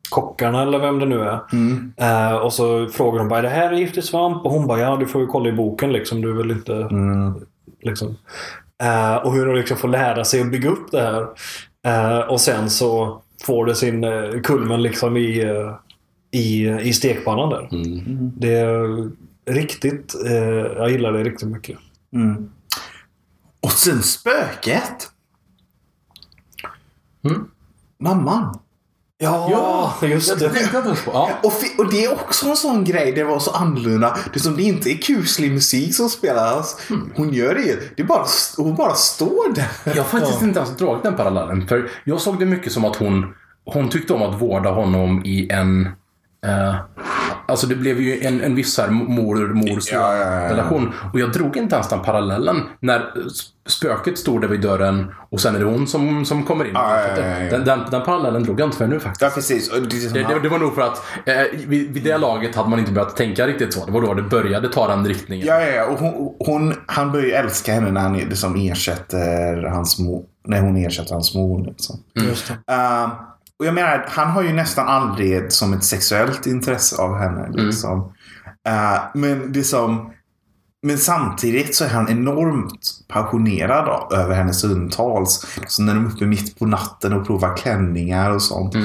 [0.09, 1.39] kockarna eller vem det nu är.
[1.97, 4.45] Eh, och så frågar hon bara är det här giftig svamp?
[4.45, 6.21] Och hon bara ja du får ju kolla i boken liksom.
[6.21, 6.89] Du är väl inte...
[7.81, 8.17] Liksom.
[8.83, 11.27] Eh, och hur de liksom får lära sig att bygga upp det här.
[11.85, 15.47] Eh, och sen så får det sin uh, kulmen liksom i,
[16.31, 17.69] i, i stekpannan där.
[18.39, 19.09] Det är
[19.45, 20.15] riktigt...
[20.75, 21.77] jag gillar det riktigt mycket.
[22.13, 22.51] Mm.
[23.61, 25.11] Och sen spöket.
[27.23, 27.47] Mm.
[27.99, 28.59] Mamman.
[29.21, 30.49] Ja, just Jag det.
[30.49, 31.11] tänkte inte ens på.
[31.13, 31.29] Ja.
[31.43, 31.53] Och,
[31.85, 33.11] och det är också en sån grej.
[33.11, 34.17] Det var så annorlunda.
[34.33, 36.81] Det som det inte är kuslig musik som spelas.
[37.15, 37.95] Hon gör det.
[37.95, 38.25] det är bara,
[38.57, 39.67] hon bara står där.
[39.83, 41.67] Jag har faktiskt inte ens dragit den parallellen.
[41.67, 43.33] För jag såg det mycket som att hon,
[43.65, 45.85] hon tyckte om att vårda honom i en...
[46.45, 46.75] Eh,
[47.49, 50.49] alltså det blev ju en, en viss här mor mor Ja, ja, ja.
[50.49, 52.61] relation Och jag drog inte ens den parallellen.
[52.79, 53.13] När
[53.67, 56.71] spöket stod där vid dörren och sen är det hon som, som kommer in.
[56.73, 57.49] Ja, ja, ja, ja.
[57.49, 59.21] Den, den, den parallellen drog jag inte för nu faktiskt.
[59.21, 59.69] Ja, precis.
[59.69, 59.79] Det,
[60.13, 61.35] Det, det, var nog för att eh,
[61.67, 63.85] vid, vid det laget hade man inte börjat tänka riktigt så.
[63.85, 65.47] Det var då det började ta den riktningen.
[65.47, 65.85] Ja, ja, ja.
[65.85, 70.23] Och hon, hon, han börjar ju älska henne när han liksom ersätter hans mor.
[70.47, 71.65] När hon ersätter hans mor.
[71.65, 72.03] Liksom.
[72.13, 72.73] Just det.
[73.59, 77.49] Och jag menar, han har ju nästan aldrig som ett sexuellt intresse av henne.
[77.65, 78.13] Liksom.
[78.67, 80.11] Eh, men det som...
[80.81, 85.45] Men samtidigt så är han enormt passionerad av- över hennes stundtals.
[85.67, 88.75] Så när de är uppe mitt på natten och provar klänningar och sånt.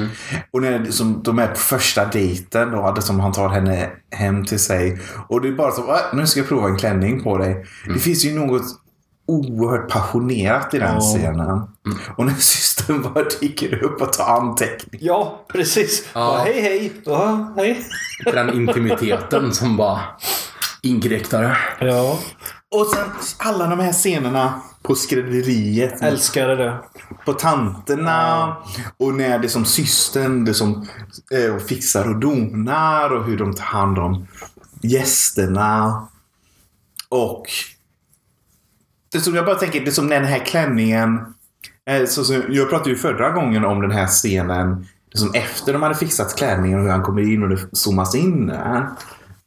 [0.53, 3.91] Och när det- som, de är på första dejten då, det som han tar henne
[4.11, 5.01] hem till sig.
[5.29, 7.65] Och det är bara så, "Ah, nu ska jag prova en klänning på dig.
[7.95, 8.63] Det finns ju något
[9.27, 11.01] oerhört passionerat i den Ja.
[11.01, 11.63] scenen.
[12.17, 15.05] Och när systern bara dyker upp och tar anteckningar.
[15.07, 16.05] Ja, precis.
[16.15, 16.21] Ja.
[16.39, 16.45] Ja.
[16.45, 16.93] hej, hej.
[17.05, 17.85] Ja, hej.
[18.25, 20.01] Den intimiteten som bara
[20.83, 21.57] inkräktare.
[21.81, 22.19] Ja,
[22.77, 26.03] Och sen alla de här scenerna på skrädderiet.
[26.03, 26.79] älskade det.
[27.25, 28.57] På tanterna.
[28.97, 30.87] Och när det som systern det som
[31.33, 33.11] eh, fixar och donar.
[33.11, 34.27] Och hur de tar hand om
[34.83, 36.03] gästerna.
[37.09, 37.43] Och
[39.15, 41.19] det som jag bara tänker, det som den här klänningen.
[41.91, 44.87] Eh, så, så, jag pratade ju förra gången om den här scenen.
[45.13, 48.15] Det som efter de hade fixat klänningen och hur han kommer in och det zoomas
[48.15, 48.89] in där.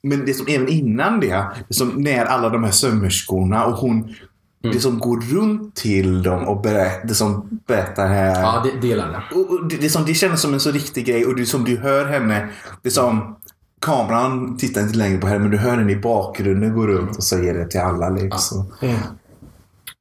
[0.03, 4.15] Men det som även innan det, det som när alla de här sömmerskorna och hon
[4.61, 8.41] det som går runt till dem och berättar, det som berättar här.
[8.41, 9.35] Ja, det.
[9.35, 11.63] Och, och det, det, som, det känns som en så riktig grej och det som
[11.63, 12.49] du hör henne.
[12.81, 13.35] Det som
[13.81, 17.23] kameran tittar inte längre på henne men du hör henne i bakgrunden gå runt och
[17.23, 18.09] säger det till alla.
[18.09, 18.73] Liksom.
[18.81, 18.95] Mm.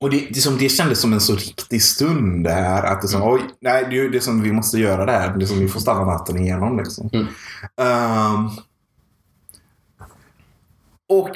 [0.00, 2.82] Och det, det, som, det kändes som en så riktig stund det här.
[2.82, 5.36] Att det som, oj, nej, det är det som vi måste göra det här.
[5.36, 6.78] Det som vi får stanna natten igenom.
[6.78, 7.10] Liksom.
[7.12, 7.26] Mm.
[7.80, 8.48] Ehm,
[11.08, 11.30] och,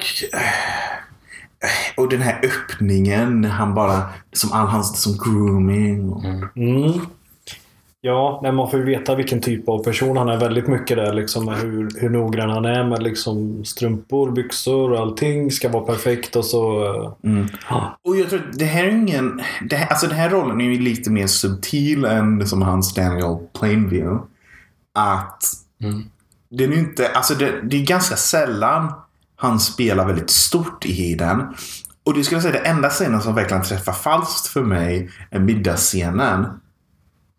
[1.97, 3.43] och den här öppningen.
[3.45, 6.09] Han bara, som all hans som grooming.
[6.09, 6.23] Och,
[6.55, 6.99] Mm.
[8.03, 11.13] Ja, nej, man får ju veta vilken typ av person han är väldigt mycket där.
[11.13, 15.83] Liksom, med hur, hur noggrann han är med liksom, strumpor, byxor och allting ska vara
[15.85, 16.35] perfekt.
[16.35, 16.83] Och så...
[16.85, 17.47] eh, Mm.
[18.07, 19.41] Och jag tror att det här är ingen...
[19.69, 23.37] Det här, alltså den här rollen är ju lite mer subtil än som hans Daniel
[23.59, 24.21] Plainview.
[24.95, 25.43] Att
[25.83, 26.03] Mm.
[26.49, 27.07] den är ju inte...
[27.09, 28.93] Alltså det, det är ganska sällan
[29.35, 31.41] han spelar väldigt stort i den.
[32.05, 35.39] Och det skulle jag säga det enda scenen som verkligen träffar falskt för mig är
[35.39, 36.45] middagsscenen.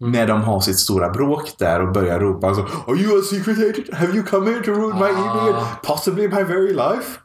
[0.04, 3.58] När de har sitt stora bråk där och börjar ropa så Are you a secret
[3.58, 3.94] agent?
[3.94, 5.38] Have you come here to ruin my Ah.
[5.48, 5.62] evening?
[5.82, 7.18] Possibly my very life?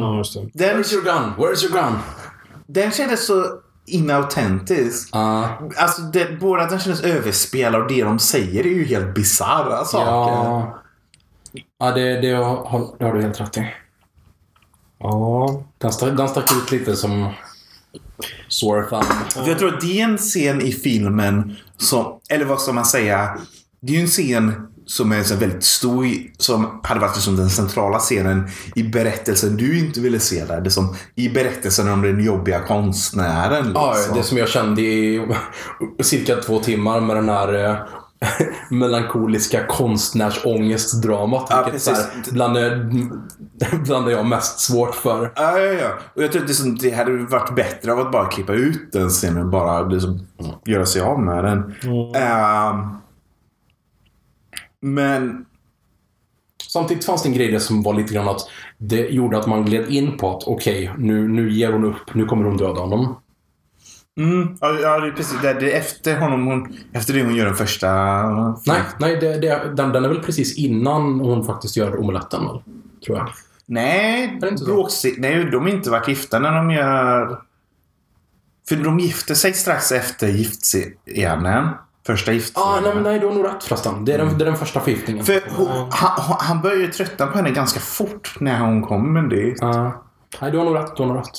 [0.00, 0.50] Ja, just det.
[0.54, 1.32] Den, Where's your gun?
[1.36, 1.98] Where's your gun?
[2.66, 3.44] den kändes så
[3.86, 5.14] inautentisk.
[5.16, 9.14] Uh, Alltså, det, både att den kändes överspelad och det de säger är ju helt
[9.14, 10.06] bisarra saker.
[10.12, 10.78] ja.
[11.80, 13.66] Ja, det, det, har, det har du helt rätt i.
[14.98, 15.62] Ja.
[15.78, 17.28] Den stack, den stack ut lite som
[18.48, 19.04] sore thumb.
[19.46, 23.38] Jag tror att det är en scen i filmen som, eller vad ska man säga?
[23.80, 26.06] Det är ju en scen som är så väldigt stor,
[26.38, 30.60] som hade varit liksom den centrala scenen i berättelsen du inte ville se där.
[30.60, 33.72] Det som i berättelsen om den jobbiga konstnären.
[33.74, 34.16] Ja, liksom.
[34.16, 35.26] det som jag kände i
[36.02, 37.76] cirka två timmar med den här eh,
[38.70, 41.46] melankoliska konstnärsångestdramat.
[41.50, 42.56] Ja, vilket så här, bland,
[43.84, 45.32] bland det jag mest svårt för.
[45.36, 45.90] Ja, ja, ja.
[46.14, 48.92] Och jag tror att det, som, det hade varit bättre av att bara klippa ut
[48.92, 50.26] den scenen och bara liksom,
[50.64, 51.74] göra sig av med den.
[52.14, 52.96] Ehm,
[54.80, 55.44] men
[56.68, 58.40] Samtidigt fanns det en grej där som var lite grann att
[58.78, 62.14] det gjorde att man gled in på att okej, nu, nu ger hon upp.
[62.14, 63.16] Nu kommer hon döda honom.
[64.18, 65.40] Mm, ja, det är precis.
[65.42, 67.88] Det, är efter honom hon, efter det hon gör den första...
[68.66, 72.40] Nej, nej det, det, den, den är väl precis innan hon faktiskt gör omeletten?
[73.06, 73.28] Tror jag.
[73.66, 77.40] Nej, bråksi- nej, de har inte varit gifta när de gör...
[78.68, 81.68] För de gifter sig strax efter giftscenen.
[82.06, 82.82] Första Ah, giftscenen.
[82.82, 84.04] nej, men nej, du har nog rätt förresten.
[84.04, 85.24] Det är den, det är den första förgiftningen.
[85.24, 89.62] För hon, han, han börjar ju tröttna på henne ganska fort när hon kommer dit.
[89.62, 89.90] Ah.
[90.40, 90.96] nej, du har nog rätt.
[90.96, 91.38] Du har nog rätt.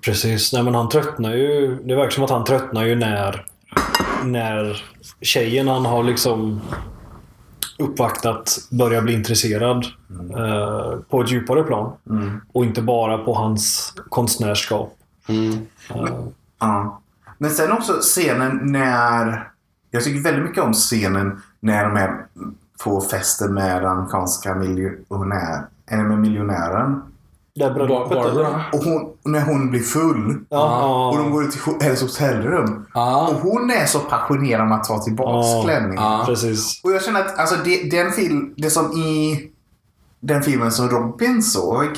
[0.00, 0.52] Precis.
[0.52, 1.78] Nej, men han tröttnar ju.
[1.84, 3.44] Det verkar som att han tröttnar ju när...
[4.24, 4.82] När
[5.20, 6.60] tjejen han har liksom
[7.78, 9.86] uppvaktat börjar bli intresserad
[10.36, 11.92] eh, på ett djupare plan.
[12.52, 14.96] Och inte bara på hans konstnärskap.
[15.28, 15.66] Mm.
[16.58, 17.00] Ja.
[17.38, 19.50] Men sen också scenen när...
[19.90, 22.26] Jag tycker väldigt mycket om scenen när de är
[22.84, 27.02] på festen med den amerikanska miljonär, eller med miljonären.
[27.58, 28.64] Där Bar- bröllopet Barbara.
[28.72, 30.44] Och hon, när hon blir full.
[30.48, 32.86] Ja, Och de ja, går ut till hennes hotellrum.
[32.94, 33.26] Ah.
[33.28, 35.62] Och hon är så passionerad om att ta tillbaka Ja.
[35.64, 36.04] klänningen.
[36.04, 36.22] Ja.
[36.26, 36.80] precis.
[36.84, 39.42] Och jag känner att alltså, det, den film, det som i
[40.20, 41.88] den filmen som Robin såg.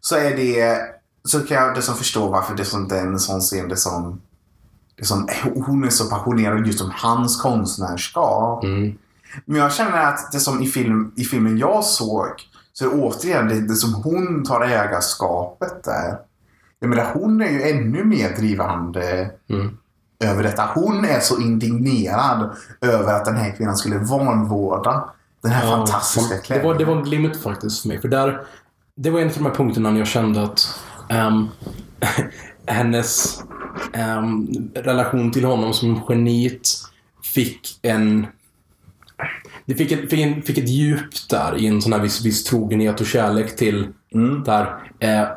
[0.00, 0.78] Så är det
[1.24, 4.20] så kan jag det som förstå varför det som den sån scen det som,
[4.98, 5.28] det som
[5.66, 8.64] hon är så passionerad just om hans konstnärskap.
[8.64, 8.94] Mm.
[9.44, 12.28] Men jag känner att det som i, film, i filmen jag såg
[12.78, 16.18] så är det återigen det, det som hon tar ägarskapet där.
[16.80, 19.76] Jag menar, hon är ju ännu mer drivande Mm.
[20.24, 20.68] över detta.
[20.74, 25.04] Hon är så indignerad över att den här kvinnan skulle vanvårda
[25.42, 26.72] den här Ja, fantastiska Det klänningen.
[26.72, 28.00] var, det var en limit faktiskt för mig.
[28.00, 28.40] För där,
[28.96, 31.46] det var en av de här punkterna när jag kände att ehm,
[32.66, 33.42] hennes
[33.92, 36.68] ehm, relation till honom som geniet
[37.34, 38.26] fick en...
[39.66, 42.44] Det fick ett, fick, en, fick ett djup där i en sån här viss, viss
[42.44, 43.86] trogenhet och kärlek till
[44.44, 44.62] där.
[45.00, 45.28] Eh,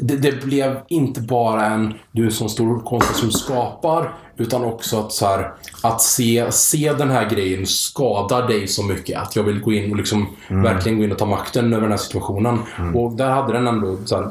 [0.00, 4.64] det, det blev inte bara en du är en sån stor konstnär som skapar utan
[4.64, 5.52] också att, så här,
[5.82, 9.90] att se, se den här grejen skadar dig så mycket att jag vill gå in
[9.90, 12.58] och liksom verkligen gå in och ta makten över den här situationen.
[12.94, 14.28] Och där hade den ändå så här,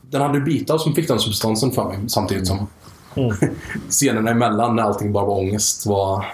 [0.00, 2.66] den hade bitar som fick den substansen för mig samtidigt som
[3.88, 6.24] scenerna emellan när allting bara var ångest var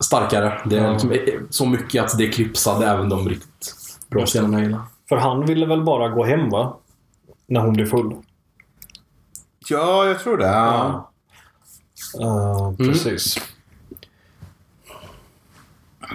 [0.00, 0.60] starkare.
[0.64, 1.18] Det är liksom eh,
[1.50, 3.74] så mycket att det eklipsade även de riktigt
[4.08, 4.82] bra scenerna jag gillar.
[5.08, 6.76] För han ville väl bara gå hem va?
[7.46, 8.14] När hon blev full.
[9.68, 10.46] Ja, jag tror det.
[10.46, 11.10] Ja.
[12.14, 13.38] Ja, precis.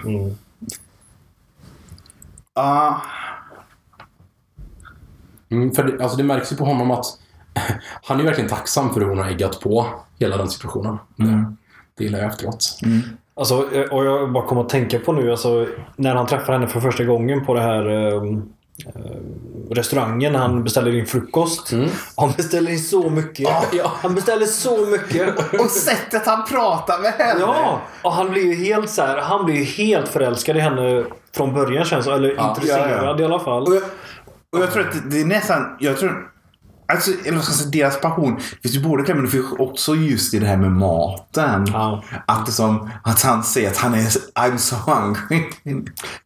[0.04, 0.36] Mm.
[2.54, 3.02] Ja.
[5.48, 7.06] Mm, för det, alltså det märks ju på honom att
[8.02, 9.86] han är verkligen tacksam för hur hon har äggat på
[10.18, 10.98] hela den situationen.
[11.16, 11.54] Det,
[11.94, 12.78] det gillar jag efteråt.
[13.36, 15.66] Alltså, eh, och jag bara kommer att tänka på nu, alltså,
[15.96, 18.42] när han träffar henne för första gången på det här ehm, ehm,
[19.70, 20.34] restaurangen.
[20.34, 21.70] Han beställer in frukost.
[22.16, 23.48] Han beställer in så mycket.
[23.72, 23.92] ja.
[24.02, 25.38] Han beställer så mycket.
[25.60, 27.40] Och sättet han pratar med henne.
[27.40, 27.80] Ja!
[28.02, 31.04] Och han blir ju helt så här, Han blir helt förälskad i henne
[31.36, 32.06] från början känns.
[32.06, 33.20] Eller intresserad ja, ja.
[33.20, 33.62] i alla fall.
[33.62, 33.82] Och jag,
[34.52, 35.76] och jag tror att det- det är nästan...
[35.78, 36.28] Jag tror,
[36.92, 38.34] alltså, eller ska jag säga, deras passion.
[38.34, 41.66] Det finns ju både men det finns också just i det här med maten.
[41.72, 42.02] Ja.
[42.26, 43.98] Att, det som, att han säger att han är
[44.34, 45.50] I'm so hungry.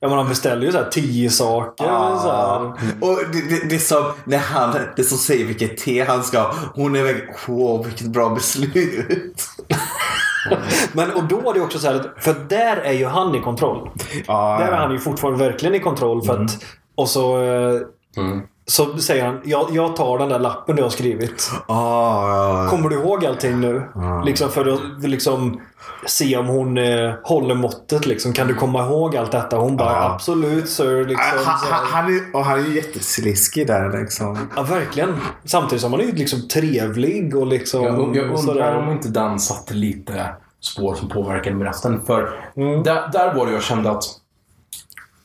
[0.01, 1.85] Ja, men han beställer ju så här tio saker.
[2.23, 2.61] Så här.
[3.01, 6.55] Och det, det, det som när han, det som säger vilket te han ska ha.
[6.75, 9.49] Hon är väl, wow vilket bra beslut.
[10.93, 13.41] Men och då är det också så här, att- för där är ju han i
[13.41, 13.91] kontroll.
[14.27, 16.23] Ja, Där är han ju fortfarande verkligen i kontroll.
[16.25, 17.43] För att, och så...
[17.43, 17.81] eh,
[18.69, 21.51] Så säger han, jag, jag tar den där lappen du har skrivit.
[21.67, 22.71] Ah, ja.
[22.71, 23.83] Kommer du ihåg allting nu?
[24.25, 25.61] Liksom för att liksom,
[26.07, 28.07] se om hon eh, håller måttet.
[28.07, 28.33] Liksom.
[28.33, 29.57] Kan du komma ihåg allt detta?
[29.57, 30.13] Hon bara Ja.
[30.15, 31.05] absolut sir.
[31.05, 34.39] Liksom, han, han, han, är, och han är ju jättesliskig där liksom.
[34.57, 35.17] Ja, verkligen.
[35.45, 37.85] Samtidigt som han är ju liksom trevlig och liksom...
[37.85, 38.77] Jag, jag undrar sådär.
[38.77, 40.29] om inte den satte lite
[40.61, 42.01] spår som påverkade med resten.
[42.07, 42.83] För Mm.
[42.83, 44.05] där, där var det jag kände att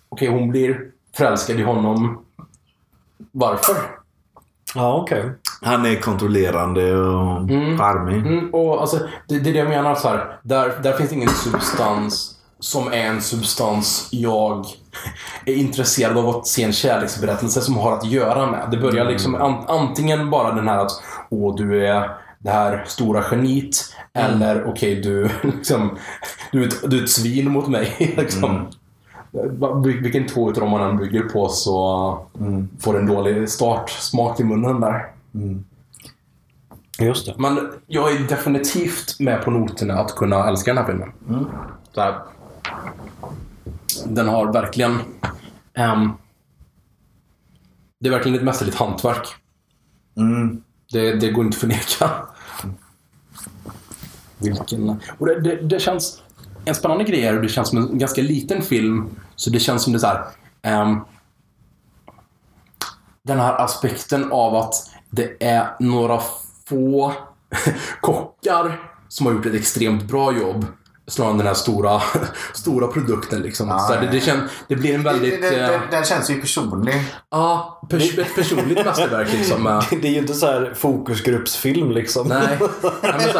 [0.10, 0.80] okej, hon blir
[1.18, 2.18] förälskad i honom.
[3.32, 3.76] Varför?
[4.76, 5.32] Ja, okej.
[5.62, 8.18] Han är kontrollerande och charmig.
[8.18, 9.96] Mm, och alltså, det, det är det jag menar.
[9.96, 14.66] Så här, där, där finns ingen substans som är en substans jag
[15.46, 18.68] är intresserad av att se en kärleksberättelse som har att göra med.
[18.72, 20.92] Det börjar liksom an, antingen bara den här att
[21.30, 23.96] åh, du är det här stora genit.
[24.14, 25.98] Eller okej, du, liksom,
[26.52, 28.14] du, är ett, du är ett svin mot mig.
[28.18, 28.50] Liksom.
[28.52, 28.76] Vil-
[29.86, 32.28] Vilken två utav dem man än bygger på så
[32.80, 35.12] får en dålig start, smak i munnen där.
[37.00, 37.36] Just det.
[37.38, 41.12] Men jag är definitivt med på noterna att kunna älska den här filmen.
[41.92, 42.20] Så här.
[44.06, 44.98] Den har verkligen...
[45.74, 46.10] ehm,
[48.00, 49.28] det är verkligen ett mästerligt hantverk.
[50.92, 52.12] Det, det går inte att förneka.
[54.38, 54.90] Vilken...
[55.18, 56.22] Och det, det, det känns...
[56.66, 59.10] En spännande grej är att det känns som en ganska liten film.
[59.36, 60.82] Så det känns som det är så här...
[60.82, 61.06] um,
[63.24, 64.74] den här aspekten av att
[65.10, 66.22] det är några
[66.66, 67.14] få
[68.02, 70.66] kockar som har gjort ett extremt bra jobb.
[71.12, 72.02] Snarare än den här stora,
[72.54, 73.42] stora produkten.
[73.42, 73.70] Liksom.
[73.70, 75.42] så här, det, det, kän, det blir en väldigt...
[75.42, 76.94] Den, eh, den, den känns ju personlig.
[77.32, 79.82] Ja, pers ett personligt mästerverk liksom.
[80.02, 82.28] Det är ju inte så här fokusgruppsfilm liksom.
[82.28, 82.60] Nej.
[83.04, 83.40] Nej, så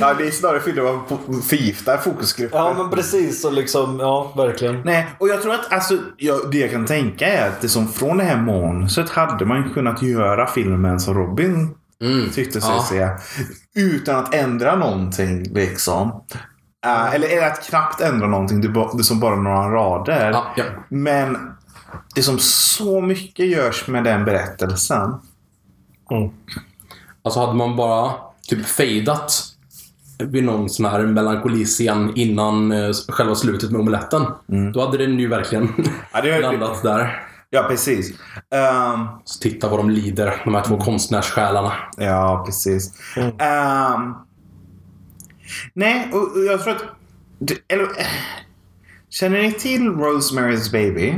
[0.00, 2.58] Ja, det är snarare filmer av po- förgiftade fokusgrupper.
[2.58, 3.44] Ja, men precis.
[3.44, 4.82] Och liksom, ja, verkligen.
[4.84, 7.88] Nej, och jag tror att alltså, jag, det jag kan tänka är att det som
[7.88, 11.74] från det här manuset hade man kunnat göra filmen som Robin
[12.34, 12.82] tyckte sig ja.
[12.82, 13.08] se.
[13.80, 16.08] Utan att ändra någonting liksom.
[16.86, 18.60] Uh, eller, eller att knappt ändra någonting.
[18.60, 20.30] Det är, bara, det är som bara några rader.
[20.30, 20.64] ja, ja.
[20.88, 21.32] Men
[22.14, 25.14] det är som så mycket görs med den berättelsen.
[26.10, 26.30] Mm.
[27.22, 28.12] Alltså hade man bara
[28.48, 29.42] typ fejdat
[30.18, 34.22] vid någon sån här melankoliscen innan eh, själva slutet med omeletten.
[34.74, 35.72] Då hade den ju verkligen
[36.12, 37.25] Ja, det är- landat där.
[37.56, 38.10] Ja, precis.
[38.50, 41.72] Ehm, Så titta vad de lider, de här två konstnärssjälarna.
[41.96, 42.92] Ja, precis.
[43.38, 44.14] Ehm,
[45.74, 46.84] nej, och, och jag tror att...
[47.68, 48.06] Eller, eh,
[49.10, 51.14] känner ni till Rosemary's Baby?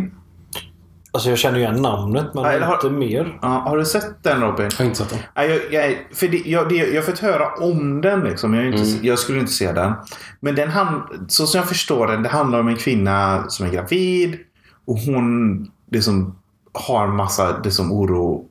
[1.13, 3.39] Alltså jag känner ju igen namnet, men Ja, eller har- inte mer.
[3.43, 4.65] Ja, har du sett den Robin?
[4.71, 5.19] Jag har inte sett den.
[5.35, 8.21] Ja, jag, jag, för det, jag, det, jag har fått höra om den.
[8.21, 8.55] Liksom.
[8.55, 9.93] Jag, inte, jag skulle inte se den.
[10.41, 13.71] Men den hand, så som jag förstår den, det handlar om en kvinna som är
[13.71, 14.39] gravid.
[14.87, 16.39] Och hon liksom,
[16.73, 18.45] har massa det som oro.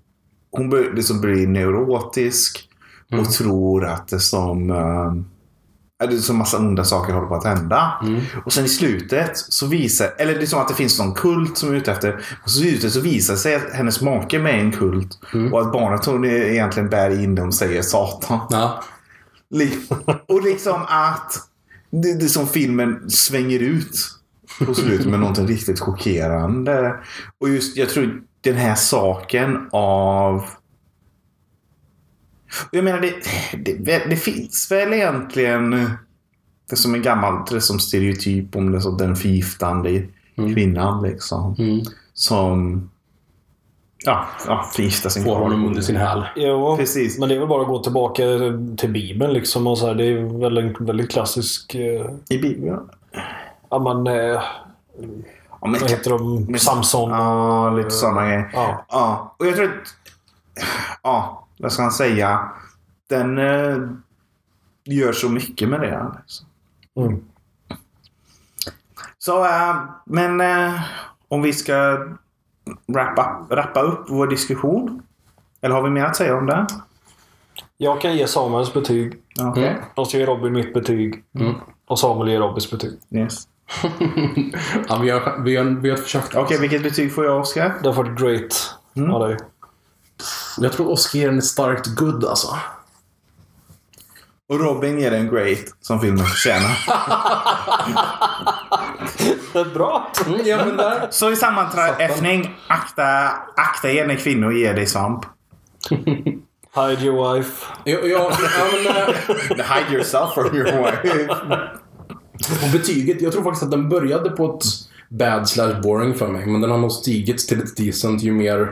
[0.52, 2.63] Hon bör, liksom blir neurotisk.
[3.12, 4.69] Och tror att det som...
[4.69, 5.13] Uh,
[6.00, 7.93] det är så massa onda saker håller på att hända.
[8.45, 10.13] Och sen i slutet så visar...
[10.17, 12.26] Eller det är som att det finns någon kult som är ute efter.
[12.43, 15.19] Och så i slutet så visar det sig att hennes make är med en kult.
[15.52, 18.39] Och att barnet hon egentligen bär in dem säger Satan.
[18.50, 18.84] Ja.
[20.28, 21.34] Och liksom att
[21.89, 24.16] det, det som filmen svänger ut
[24.65, 26.96] på slutet med någonting riktigt chockerande.
[27.39, 30.43] Och just, jag tror den här saken av...
[32.72, 33.13] Jag menar, det,
[33.74, 35.89] det, det finns väl egentligen
[36.70, 40.04] det som en gammal det som stereotyp om det, som den förgiftande
[40.36, 41.04] kvinnan.
[41.04, 41.82] Liksom, Mm.
[42.13, 42.89] Som
[44.06, 46.24] ja, ja, förgiftar sin Får honom under sin häl.
[46.36, 47.20] Jo, Precis.
[47.20, 48.24] men det är väl bara att gå tillbaka
[48.78, 49.67] till Bibeln liksom.
[49.67, 51.76] Och så här, det är väl en väldigt klassisk...
[51.76, 52.80] Eh, I Bibeln.
[53.69, 54.41] Ja, men, eh,
[55.62, 56.45] Ja, men, vad heter de?
[56.45, 57.10] Men- Samson.
[57.10, 58.49] Ja, lite sådana grejer.
[58.53, 58.86] Ja.
[58.89, 59.95] Ja, och jag tror att...
[61.03, 62.49] Ja, vad ska man säga?
[63.10, 63.77] Den eh,
[64.84, 66.06] gör så mycket med det.
[66.19, 66.47] Liksom.
[66.95, 67.23] Mm.
[69.17, 69.75] Så, eh,
[70.06, 70.82] men eh,
[71.27, 71.97] om vi ska
[72.93, 75.01] rappa, rappa upp vår diskussion.
[75.62, 76.67] Eller har vi mer att säga om det?
[77.77, 79.13] Jag kan ge Samuels betyg.
[79.41, 79.67] Okej.
[79.67, 79.82] Mm.
[79.95, 81.23] Och så ger Robin mitt betyg.
[81.88, 82.99] Och Samuel ger Robins betyg.
[83.10, 83.47] Yes.
[84.89, 86.36] Ja, vi, har, vi, har, vi har ett försök.
[86.36, 87.74] Okej, vilket betyg får jag, Oskar?
[87.84, 89.11] Det har varit great Mm.
[89.13, 89.38] av dig.
[90.57, 92.57] Jag tror Oscar ger den ett starkt good alltså.
[94.49, 96.78] Och Robin ger en great, som filmen förtjänar.
[99.74, 100.11] Bra!
[100.28, 101.07] Mm, ja, men där.
[101.11, 105.26] Så i sammanträffning, akta, akta er när kvinnor ger dig svamp.
[106.76, 107.65] Hide your wife.
[107.84, 108.32] Ja, ja, ja,
[108.74, 108.88] men,
[109.59, 111.28] eh, Hide yourself from your wife.
[112.63, 114.63] Och betyget, jag tror faktiskt att den började på ett
[115.09, 116.45] bad slash boring för mig.
[116.45, 118.69] Men den har nog stigit till ett decent ju mer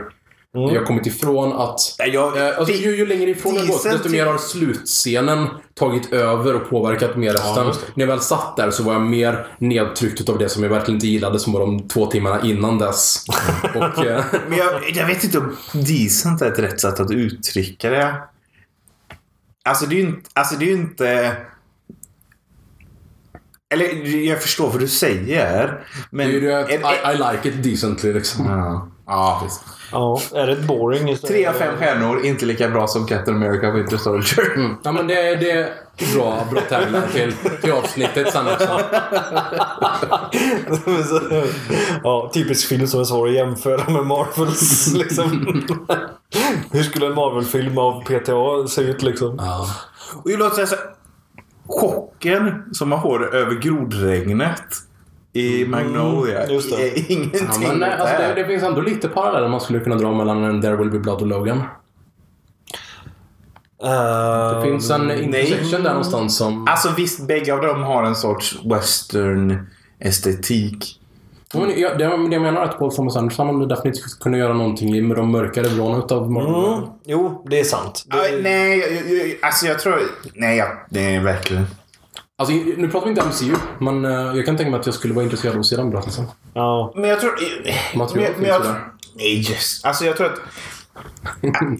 [0.52, 1.80] jag har kommit ifrån att...
[1.98, 6.54] Jag- eh, alltså, ju, ju längre ifrån jag gått, desto mer har slutscenen tagit över
[6.54, 7.66] och påverkat mer resten.
[7.66, 7.72] det.
[7.94, 10.96] När jag väl satt där så var jag mer nedtryckt av det som jag verkligen
[10.96, 13.24] inte gillade som var de två timmarna innan dess.
[13.74, 17.90] och, eh, Men jag, jag vet inte om decent är ett rätt sätt att uttrycka
[17.90, 18.14] det.
[19.64, 20.30] Alltså det är ju inte...
[20.32, 21.36] Alltså, det är inte
[23.74, 25.86] eller jag förstår vad du säger.
[26.10, 26.28] Men...
[26.28, 28.46] det är ju det att I, I like it decently liksom.
[28.46, 29.48] Ja, ja.
[29.92, 31.36] Ja, är det boring istället?
[31.36, 34.54] Tre av fem stjärnor, inte lika bra som Captain America Winter Soldier.
[34.54, 34.76] Mm.
[34.82, 35.70] Ja men det, det är
[36.14, 38.80] bra, bra tagline till, till avsnittet sen också.
[42.02, 44.94] ja, typisk film som är svår att jämföra med Marvels.
[44.94, 45.30] Liksom.
[46.70, 49.36] Hur skulle en Marvel-film av PTA se ut liksom?
[49.38, 49.66] Ja.
[50.22, 50.84] Och jag låter säga så här,
[51.68, 54.62] Chocken som man får över grodregnet
[55.32, 56.88] i Magnolia Mm, just det.
[56.88, 59.96] är ingenting Ja, men, nej, alltså, det det, finns ändå lite paralleller man skulle kunna
[59.96, 61.62] dra mellan en There Will Be Blood och Logan.
[63.80, 66.66] Det finns en intersection där någonstans som...
[66.68, 69.66] Alltså visst, bägge av dem har en sorts western
[69.98, 71.00] estetik.
[71.52, 74.40] Ja, men jag, det, det jag menar är att Paul Thomas Anderson hade definitivt kunnat
[74.40, 76.78] göra någonting med de mörkare vråna utav Marvel.
[76.78, 78.04] Mm, jo, det är sant.
[78.06, 79.98] Det, Ah, nej, jag, jag, alltså jag tror...
[80.34, 81.66] Nej, ja, det är verkligen...
[82.38, 85.14] Alltså, nu pratar vi inte MCU, men eh, jag kan tänka mig att jag skulle
[85.14, 86.24] vara intresserad av att se den berättelsen.
[86.54, 86.92] ja.
[86.96, 87.32] Men jag tror...
[87.94, 88.62] Material men, men jag.
[89.16, 89.86] Nej, just.
[89.86, 90.38] Alltså jag tror att...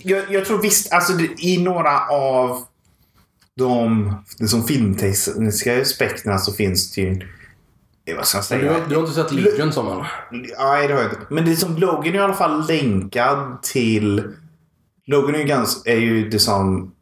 [0.03, 2.63] jag, jag tror visst, alltså det- i några av
[3.57, 7.21] de, de som filmtekniska aspekterna så finns det ju...
[8.17, 8.73] Vad ska jag Du, säga?
[8.73, 10.05] har- du har inte sett Legion som väl?
[10.59, 11.27] Nej, det har jag inte.
[11.31, 14.23] Men det är som Logan är i alla fall länkad till...
[15.07, 16.93] Logan är ju, ganska, är ju det som...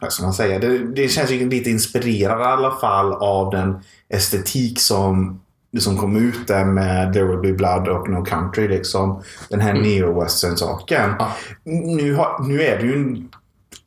[0.00, 0.58] Vad ska man säga?
[0.58, 5.40] Det, det känns ju lite inspirerad i alla fall av den estetik som,
[5.78, 8.68] som kom ut där med There Will Be Blood och No Country.
[8.68, 9.22] Liksom.
[9.50, 11.10] Den här neo-western-saken.
[11.18, 11.32] Ja.
[11.64, 13.28] Nu, har, nu är det ju en...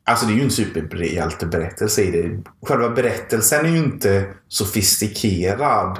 [0.04, 2.42] Alltså det är ju en superhjälteberättelse i det.
[2.66, 5.98] Själva berättelsen är ju inte sofistikerad.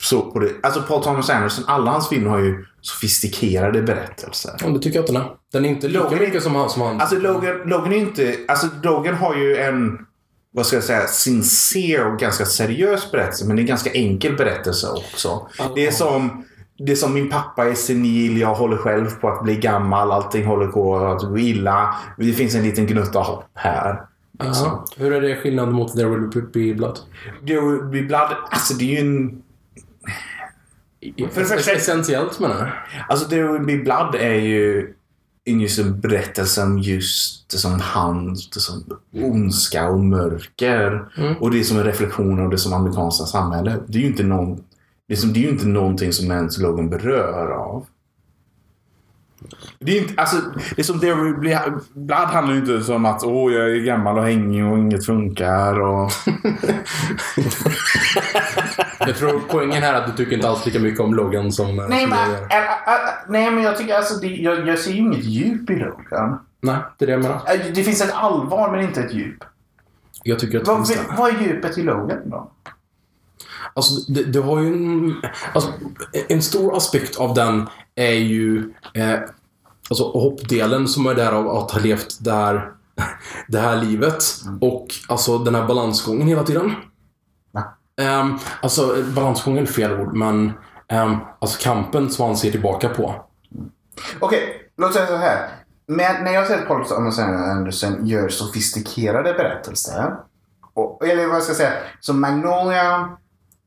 [0.00, 4.52] Så på det, alltså Paul Thomas Anderson, alla hans filmer har ju sofistikerade berättelser.
[4.60, 5.30] Ja, det tycker jag att den är.
[5.52, 6.70] Den är inte lika Logan- mycket som han.
[6.70, 7.00] Som han.
[7.00, 8.36] Alltså Logan, Logan är inte...
[8.48, 9.98] Alltså Logan har ju en,
[10.52, 13.46] vad ska jag säga, sincere och ganska seriös berättelse.
[13.46, 15.48] Men det är en ganska enkel berättelse också.
[15.74, 16.44] Det är som...
[16.86, 20.44] Det är som min pappa är senil, jag håller själv på att bli gammal, allting
[20.46, 21.94] håller på att gå illa.
[22.18, 24.02] Det finns en liten gnutta hopp här.
[24.38, 24.84] Ja.
[24.96, 26.98] Hur är det skillnad mot There Will Be Blood?
[27.42, 29.42] Det blir blood, alltså det är ju en...
[31.32, 32.68] För det första- Essentiellt menar jag.
[33.08, 34.94] Alltså There Will Be Blood är ju
[35.44, 38.84] just en berättelse om just det som hand, det som
[39.14, 41.04] ondska och mörker.
[41.16, 41.36] Mm.
[41.36, 43.80] Och det är som en reflektion av det som amerikanska samhället.
[43.86, 44.56] Det är ju inte, någon,
[45.08, 47.86] det är som, det är ju inte någonting som ens Logan berör av.
[49.78, 50.36] Det är inte, alltså,
[50.76, 54.18] det är som Will Be Blood handlar ju inte som att åh, jag är gammal
[54.18, 55.80] och hängig och inget funkar.
[55.80, 56.10] Och...
[59.06, 61.78] Jag tror poängen här är att du tycker inte alls lika mycket om Logan som,
[61.78, 62.98] eh, nej, som men, jag ä, ä,
[63.28, 66.38] nej, men jag tycker alltså, det, jag, jag ser ju inget djup i Logan.
[66.60, 67.40] Nej, det är det jag menar.
[67.74, 69.44] Det finns ett allvar men inte ett djup.
[70.22, 71.14] Jag tycker att det Vad, finns det.
[71.18, 72.50] vad är djupet i Logan då?
[73.74, 75.22] Alltså, det, det har ju en...
[75.54, 75.72] Alltså,
[76.28, 79.18] en stor aspekt av den är ju eh,
[79.90, 82.70] alltså, hoppdelen som är där av att ha levt det här,
[83.48, 84.24] det här livet.
[84.60, 86.74] Och alltså den här balansgången hela tiden.
[88.00, 90.52] Um, alltså, balansgången är fel ord, men
[90.88, 93.14] ehm, alltså kampen som han ser tillbaka på.
[94.20, 95.48] Okej, låt säga så här.
[95.86, 100.14] Men när jag säger att Paul Thomas Anderson gör sofistikerade berättelser.
[100.74, 101.72] Och, eller vad ska jag säga?
[102.00, 103.00] Som Magnolia,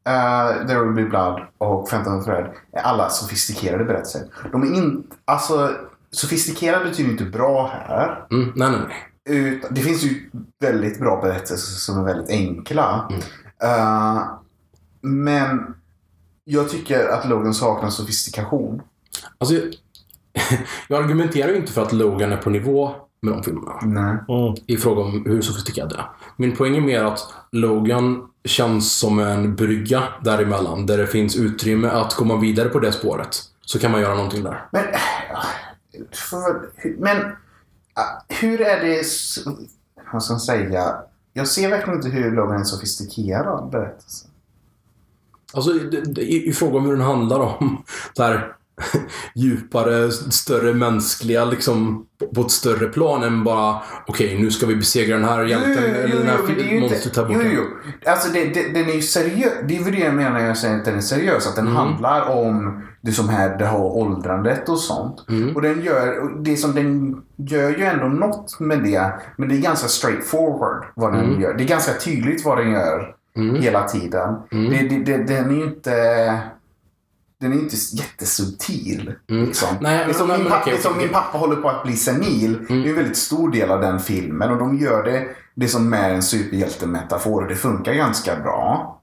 [0.10, 4.22] uh, There Will Be Blood och 15 Thread är alla sofistikerade berättelser.
[4.52, 5.16] De är inte...
[5.26, 5.72] Alltså,
[6.12, 8.26] sofistikerad betyder inte bra här.
[8.32, 9.10] Mm, nej, nej, nej.
[9.26, 10.30] Utan, det finns ju
[10.60, 13.10] väldigt bra berättelser som är väldigt enkla.
[13.64, 14.22] Eh,
[15.02, 15.76] men
[16.44, 18.82] jag tycker att Logan saknar sofistikation.
[19.38, 19.64] Alltså, jag,
[20.88, 23.80] jag argumenterar ju inte för att Logan är på nivå med de filmerna.
[23.82, 24.18] Nej.
[24.30, 24.56] Mm.
[24.68, 26.10] i fråga om hur sofistikerad det är.
[26.38, 30.86] Min poäng är mer att Logan känns som en brygga däremellan.
[30.86, 33.38] Där det finns utrymme att komma vidare på det spåret.
[33.62, 34.68] Så kan man göra någonting där.
[34.72, 34.84] Men,
[36.12, 37.18] för, men
[37.94, 39.04] ah, hur är det...
[40.14, 40.96] Vad ska man säga?
[41.34, 44.28] Jag ser verkligen inte hur Logan är en sofistikerad berättelse.
[45.54, 47.84] Alltså, i, i, i fråga om hur den handlar om.
[48.16, 48.56] Där,
[49.36, 52.06] djupare, större mänskliga liksom
[52.36, 56.18] på ett större plan än bara okej, nu ska vi besegra den här hjälten eller
[56.18, 57.40] den här monstret här borta.
[57.44, 57.64] jo, jo.
[58.12, 59.54] Alltså det, det, den är ju seriös.
[59.68, 61.48] Det är väl det jag menar när jag säger att den är seriös.
[61.48, 61.76] Att den Mm.
[61.78, 65.26] handlar om det som här, det här åldrandet och sånt.
[65.30, 65.56] Mm.
[65.56, 69.12] Och den gör, det som den gör ju ändå något med det.
[69.38, 71.42] Men det är ganska straightforward vad den Mm.
[71.42, 71.54] gör.
[71.54, 73.16] Det är ganska tydligt vad den gör
[73.60, 74.36] hela tiden.
[74.52, 74.72] Mm.
[74.72, 75.92] Det, det, det, den är ju inte...
[77.42, 79.14] Den är inte jättesubtil.
[79.28, 79.70] Liksom.
[79.70, 79.84] Mm.
[79.84, 81.04] Nej, det är som, men- min, pappa, okej, det är som okej.
[81.06, 82.58] min pappa håller på att bli senil.
[82.68, 84.52] Det är en väldigt stor del av den filmen.
[84.52, 87.42] Och de gör det, det som med en superhjältemetafor.
[87.42, 89.02] Och det funkar ganska bra.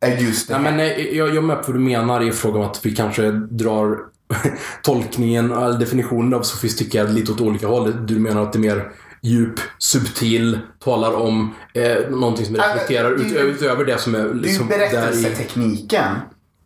[0.00, 2.32] Är just det Nej, men nej, jag, jag är med på vad du menar i
[2.32, 3.98] fråga om att vi kanske drar
[4.82, 8.06] tolkningen, eller definitionen av sofistikerad lite åt olika håll.
[8.06, 8.92] Du menar att det är mer
[9.22, 14.18] djup, subtil, talar om eh, någonting som Ja, reflekterar är ut, utöver det som är
[14.18, 14.78] Det är ju liksom där i...
[14.78, 16.04] berättelsetekniken.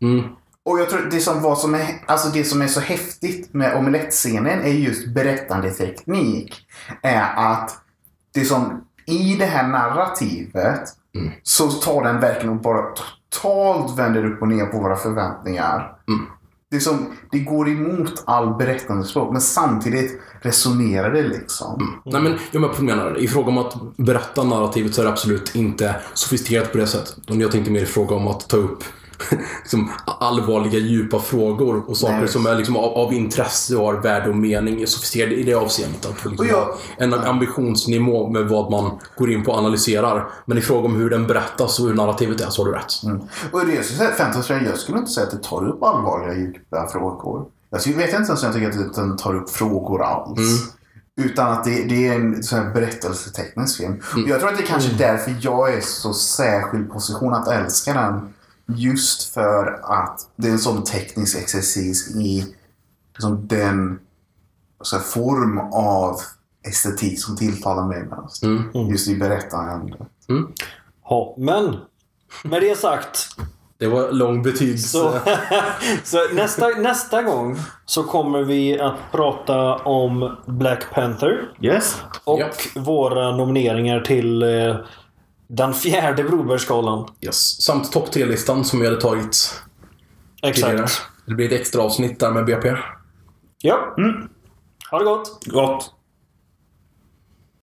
[0.03, 0.25] Mm.
[0.69, 3.77] Och jag tror det som, vad som, är, alltså det som är så häftigt med
[3.77, 6.55] omelettscenen är just berättandeteknik.
[7.03, 7.77] Är att
[8.35, 11.31] det som i det här narrativet Mm.
[11.43, 12.83] så tar den verkligen och bara
[13.31, 15.97] totalt vänder upp och ner på våra förväntningar.
[16.09, 16.27] Mm.
[16.71, 22.01] Det, som, det går emot all berättandespråk men samtidigt resonerar det liksom.
[22.05, 23.19] Nej, men jag med på menar.
[23.19, 27.15] I fråga om att berätta narrativet så är det absolut inte sofistikerat på det sättet.
[27.27, 28.85] Jag tänkte mer i fråga om att ta upp
[29.63, 32.29] liksom, allvarliga, djupa frågor och saker Nej.
[32.29, 34.87] som är liksom, av, av intresse och har värde och mening.
[34.87, 36.07] Sofistikerade i det avseendet.
[36.07, 40.29] Att liksom, Och jag- en ambitionsnivå med vad man går in på och analyserar.
[40.47, 43.23] Men i fråga om hur den berättas och hur narrativet är så har du rätt.
[43.53, 46.87] Och det skulle säga, Fantasy jag skulle inte säga att det tar upp allvarliga djupa
[46.87, 47.45] frågor.
[47.71, 50.39] Jag vet inte ens om jag tycker att den tar upp frågor alls.
[51.21, 54.01] Utan att det, det är en sån här berättelseteknisk film.
[54.13, 57.49] Och jag tror att det är kanske är därför jag är så särskild position att
[57.49, 58.35] älska den.
[58.77, 62.55] Just för att det är en sån teknisk exercis i
[63.15, 64.01] liksom den
[64.81, 66.21] så här, form av
[66.69, 68.43] estetik som tilltalar mig mest.
[68.91, 69.99] Just i berättandet.
[71.09, 71.77] Ja, men
[72.45, 73.29] med det sagt.
[73.79, 74.91] Det var lång betygs...
[74.91, 75.19] Så,
[76.05, 81.53] så nästa, nästa gång så kommer vi att prata om Black Panther.
[81.61, 81.97] Yes.
[82.25, 82.55] Och Japp.
[82.75, 84.77] våra nomineringar till eh,
[85.49, 87.09] den fjärde Brobergsgalan.
[87.21, 87.63] Yes.
[87.63, 89.63] Samt topp 3-listan som vi hade tagit
[90.43, 90.75] tidigare.
[90.83, 91.03] Exakt.
[91.27, 92.75] Det blir ett extra avsnitt där med BP.
[93.63, 93.95] Ja.
[94.91, 95.45] Ha det gott.
[95.47, 95.95] Gott.